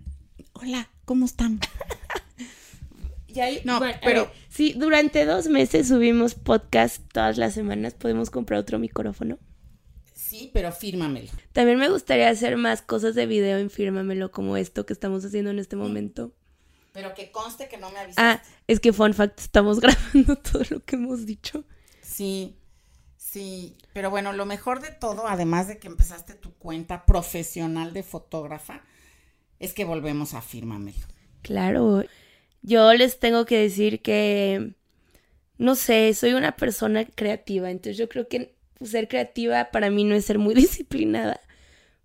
Hola, 0.53 0.88
¿cómo 1.05 1.25
están? 1.27 1.61
Ya 3.29 3.47
hay- 3.47 3.62
No, 3.64 3.81
bueno, 3.81 3.99
pero- 4.05 4.27
ver, 4.27 4.33
sí, 4.49 4.75
durante 4.77 5.25
dos 5.25 5.49
meses 5.49 5.88
subimos 5.88 6.37
podcast 6.37 7.03
todas 7.12 7.37
las 7.38 7.55
semanas. 7.55 7.94
Podemos 7.94 8.31
comprar 8.31 8.61
otro 8.61 8.79
micrófono. 8.79 9.38
Sí, 10.14 10.50
pero 10.55 10.70
fírmamelo. 10.72 11.29
También 11.53 11.79
me 11.79 11.88
gustaría 11.88 12.29
hacer 12.29 12.57
más 12.57 12.83
cosas 12.83 13.16
de 13.16 13.27
video 13.27 13.59
en 13.59 13.68
Fírmamelo, 13.68 14.31
como 14.31 14.57
esto 14.57 14.87
que 14.87 14.92
estamos 14.92 15.24
haciendo 15.24 15.50
en 15.50 15.59
este 15.59 15.74
momento. 15.74 16.33
Pero 16.92 17.12
que 17.14 17.33
conste 17.33 17.68
que 17.68 17.77
no 17.77 17.90
me 17.90 17.98
avisaste. 17.98 18.22
Ah, 18.22 18.42
es 18.68 18.79
que 18.79 18.92
fun 18.92 19.12
fact, 19.12 19.40
estamos 19.40 19.81
grabando 19.81 20.37
todo 20.37 20.62
lo 20.70 20.85
que 20.85 20.94
hemos 20.94 21.27
dicho. 21.27 21.64
Sí, 22.00 22.57
sí. 23.16 23.77
Pero 23.92 24.09
bueno, 24.11 24.33
lo 24.33 24.46
mejor 24.46 24.81
de 24.81 24.92
todo, 24.92 25.27
además 25.27 25.66
de 25.66 25.79
que 25.79 25.88
empezaste 25.88 26.35
tu 26.35 26.55
cuenta 26.55 27.05
profesional 27.05 27.92
de 27.92 28.05
fotógrafa, 28.05 28.83
es 29.59 29.74
que 29.74 29.85
volvemos 29.85 30.35
a 30.35 30.42
fírmamelo. 30.42 31.07
Claro, 31.42 32.05
yo 32.62 32.94
les 32.94 33.18
tengo 33.18 33.44
que 33.46 33.59
decir 33.59 34.00
que, 34.00 34.74
no 35.59 35.74
sé, 35.74 36.14
soy 36.14 36.35
una 36.35 36.55
persona 36.55 37.05
creativa, 37.05 37.70
entonces 37.70 37.96
yo 37.96 38.09
creo 38.09 38.29
que 38.29 38.55
ser 38.85 39.09
creativa 39.09 39.70
para 39.70 39.90
mí 39.90 40.05
no 40.05 40.14
es 40.14 40.25
ser 40.25 40.38
muy 40.38 40.55
disciplinada, 40.55 41.40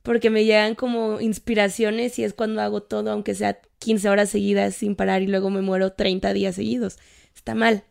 porque 0.03 0.29
me 0.29 0.45
llegan 0.45 0.75
como 0.75 1.19
inspiraciones 1.21 2.17
y 2.19 2.23
es 2.23 2.33
cuando 2.33 2.61
hago 2.61 2.83
todo, 2.83 3.11
aunque 3.11 3.35
sea 3.35 3.59
15 3.79 4.09
horas 4.09 4.29
seguidas 4.29 4.75
sin 4.75 4.95
parar 4.95 5.21
y 5.21 5.27
luego 5.27 5.49
me 5.49 5.61
muero 5.61 5.93
30 5.93 6.33
días 6.33 6.55
seguidos. 6.55 6.97
Está 7.35 7.55
mal. 7.55 7.83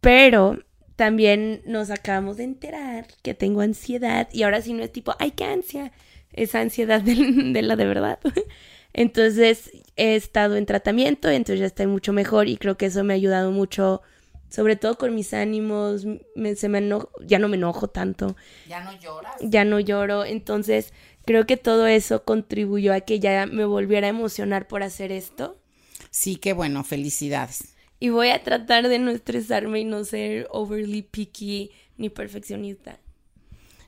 Pero 0.00 0.58
también 0.96 1.62
nos 1.64 1.90
acabamos 1.90 2.36
de 2.36 2.44
enterar 2.44 3.06
que 3.22 3.34
tengo 3.34 3.60
ansiedad 3.62 4.28
y 4.32 4.42
ahora 4.42 4.62
sí 4.62 4.72
no 4.72 4.82
es 4.82 4.92
tipo, 4.92 5.14
ay, 5.18 5.32
qué 5.32 5.44
ansia, 5.44 5.92
es 6.32 6.54
ansiedad 6.54 7.00
de, 7.02 7.14
de 7.14 7.62
la 7.62 7.76
de 7.76 7.86
verdad. 7.86 8.18
Entonces 8.92 9.70
he 9.96 10.16
estado 10.16 10.56
en 10.56 10.66
tratamiento, 10.66 11.28
entonces 11.30 11.60
ya 11.60 11.66
estoy 11.66 11.86
mucho 11.86 12.12
mejor 12.12 12.48
y 12.48 12.56
creo 12.56 12.76
que 12.76 12.86
eso 12.86 13.04
me 13.04 13.14
ha 13.14 13.16
ayudado 13.16 13.52
mucho, 13.52 14.02
sobre 14.50 14.76
todo 14.76 14.98
con 14.98 15.14
mis 15.14 15.32
ánimos, 15.32 16.04
me- 16.34 16.54
se 16.56 16.68
me 16.68 16.86
ya 17.24 17.38
no 17.38 17.48
me 17.48 17.56
enojo 17.56 17.88
tanto, 17.88 18.36
¿Ya 18.68 18.82
no 18.84 18.92
lloras? 19.00 19.34
ya 19.40 19.64
no 19.64 19.80
lloro, 19.80 20.24
entonces 20.24 20.92
creo 21.24 21.46
que 21.46 21.56
todo 21.56 21.86
eso 21.86 22.24
contribuyó 22.24 22.92
a 22.92 23.00
que 23.00 23.20
ya 23.20 23.46
me 23.46 23.64
volviera 23.64 24.06
a 24.08 24.10
emocionar 24.10 24.68
por 24.68 24.82
hacer 24.82 25.12
esto. 25.12 25.56
Sí, 26.10 26.36
qué 26.36 26.52
bueno, 26.52 26.82
felicidades. 26.84 27.74
Y 28.00 28.08
voy 28.08 28.30
a 28.30 28.42
tratar 28.42 28.88
de 28.88 28.98
no 28.98 29.10
estresarme 29.10 29.80
y 29.80 29.84
no 29.84 30.04
ser 30.04 30.48
overly 30.50 31.02
picky 31.02 31.70
ni 31.98 32.08
perfeccionista. 32.08 32.98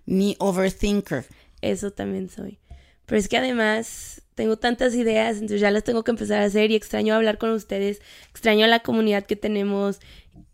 Ni 0.07 0.37
overthinker. 0.39 1.25
Eso 1.61 1.91
también 1.93 2.29
soy. 2.29 2.59
Pero 3.07 3.19
es 3.19 3.29
que 3.29 3.39
además 3.39 4.23
tengo 4.35 4.57
tantas 4.57 4.95
ideas, 4.95 5.35
entonces 5.37 5.61
ya 5.61 5.71
las 5.71 5.85
tengo 5.85 6.05
que 6.05 6.11
empezar 6.11 6.41
a 6.43 6.45
hacer 6.47 6.71
y 6.71 6.75
extraño 6.75 7.15
hablar 7.15 7.39
con 7.39 7.51
ustedes, 7.51 8.01
extraño 8.31 8.65
a 8.65 8.69
la 8.69 8.81
comunidad 8.81 9.25
que 9.25 9.37
tenemos. 9.37 10.01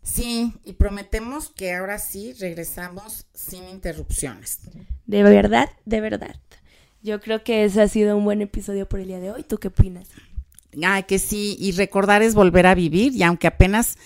Sí, 0.01 0.53
y 0.63 0.73
prometemos 0.73 1.49
que 1.49 1.73
ahora 1.73 1.99
sí 1.99 2.33
regresamos 2.33 3.27
sin 3.33 3.67
interrupciones. 3.67 4.59
De 5.05 5.23
verdad, 5.23 5.69
de 5.85 6.01
verdad. 6.01 6.35
Yo 7.01 7.21
creo 7.21 7.43
que 7.43 7.63
ese 7.63 7.81
ha 7.81 7.87
sido 7.87 8.17
un 8.17 8.25
buen 8.25 8.41
episodio 8.41 8.87
por 8.87 8.99
el 8.99 9.07
día 9.07 9.19
de 9.19 9.31
hoy. 9.31 9.43
¿Tú 9.43 9.57
qué 9.57 9.69
opinas? 9.69 10.07
Ay, 10.83 11.03
que 11.03 11.19
sí, 11.19 11.55
y 11.59 11.71
recordar 11.71 12.21
es 12.21 12.35
volver 12.35 12.67
a 12.67 12.75
vivir, 12.75 13.13
y 13.13 13.23
aunque 13.23 13.47
apenas 13.47 13.97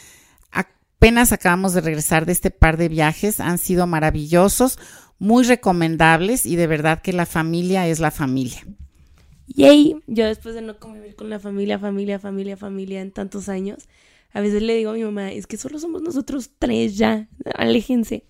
Apenas 1.04 1.34
acabamos 1.34 1.74
de 1.74 1.82
regresar 1.82 2.26
de 2.26 2.32
este 2.32 2.50
par 2.50 2.78
de 2.78 2.88
viajes, 2.88 3.42
han 3.42 3.58
sido 3.58 3.86
maravillosos, 3.88 4.80
muy 5.20 5.44
recomendables 5.44 6.46
y 6.46 6.56
de 6.56 6.66
verdad 6.66 7.02
que 7.02 7.12
la 7.12 7.26
familia 7.26 7.86
es 7.90 8.00
la 8.00 8.10
familia. 8.10 8.66
Yay, 9.48 9.98
yo 10.08 10.26
después 10.26 10.56
de 10.56 10.62
no 10.62 10.80
convivir 10.80 11.18
con 11.18 11.30
la 11.30 11.42
familia, 11.42 11.78
familia, 11.78 12.20
familia, 12.20 12.56
familia 12.56 13.02
en 13.02 13.12
tantos 13.12 13.50
años, 13.50 13.90
a 14.34 14.42
veces 14.42 14.62
le 14.62 14.76
digo 14.76 14.92
a 14.92 14.94
mi 14.94 15.04
mamá, 15.04 15.32
es 15.32 15.48
que 15.48 15.58
solo 15.58 15.80
somos 15.80 16.02
nosotros 16.02 16.52
tres 16.60 16.98
ya, 16.98 17.30
aléjense. 17.56 18.26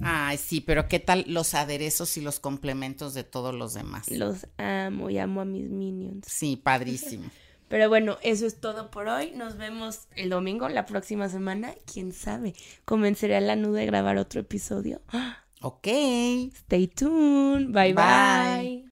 Ay, 0.00 0.38
sí, 0.38 0.60
pero 0.60 0.88
¿qué 0.88 1.00
tal 1.00 1.24
los 1.26 1.54
aderezos 1.54 2.16
y 2.16 2.20
los 2.20 2.40
complementos 2.40 3.14
de 3.14 3.24
todos 3.24 3.54
los 3.54 3.74
demás? 3.74 4.10
Los 4.10 4.46
amo 4.56 5.10
y 5.10 5.18
amo 5.18 5.40
a 5.40 5.44
mis 5.44 5.68
minions. 5.68 6.26
Sí, 6.26 6.56
padrísimo. 6.56 7.28
Pero 7.68 7.90
bueno, 7.90 8.16
eso 8.22 8.46
es 8.46 8.60
todo 8.60 8.90
por 8.90 9.08
hoy. 9.08 9.32
Nos 9.32 9.58
vemos 9.58 10.08
el 10.16 10.30
domingo, 10.30 10.70
la 10.70 10.86
próxima 10.86 11.28
semana. 11.28 11.74
¿Quién 11.92 12.12
sabe? 12.12 12.54
Convenceré 12.86 13.36
a 13.36 13.40
la 13.40 13.56
nuda 13.56 13.80
de 13.80 13.86
grabar 13.86 14.16
otro 14.16 14.40
episodio. 14.40 15.02
Ok. 15.60 15.88
Stay 16.54 16.86
tuned. 16.86 17.72
bye. 17.72 17.92
bye. 17.92 18.84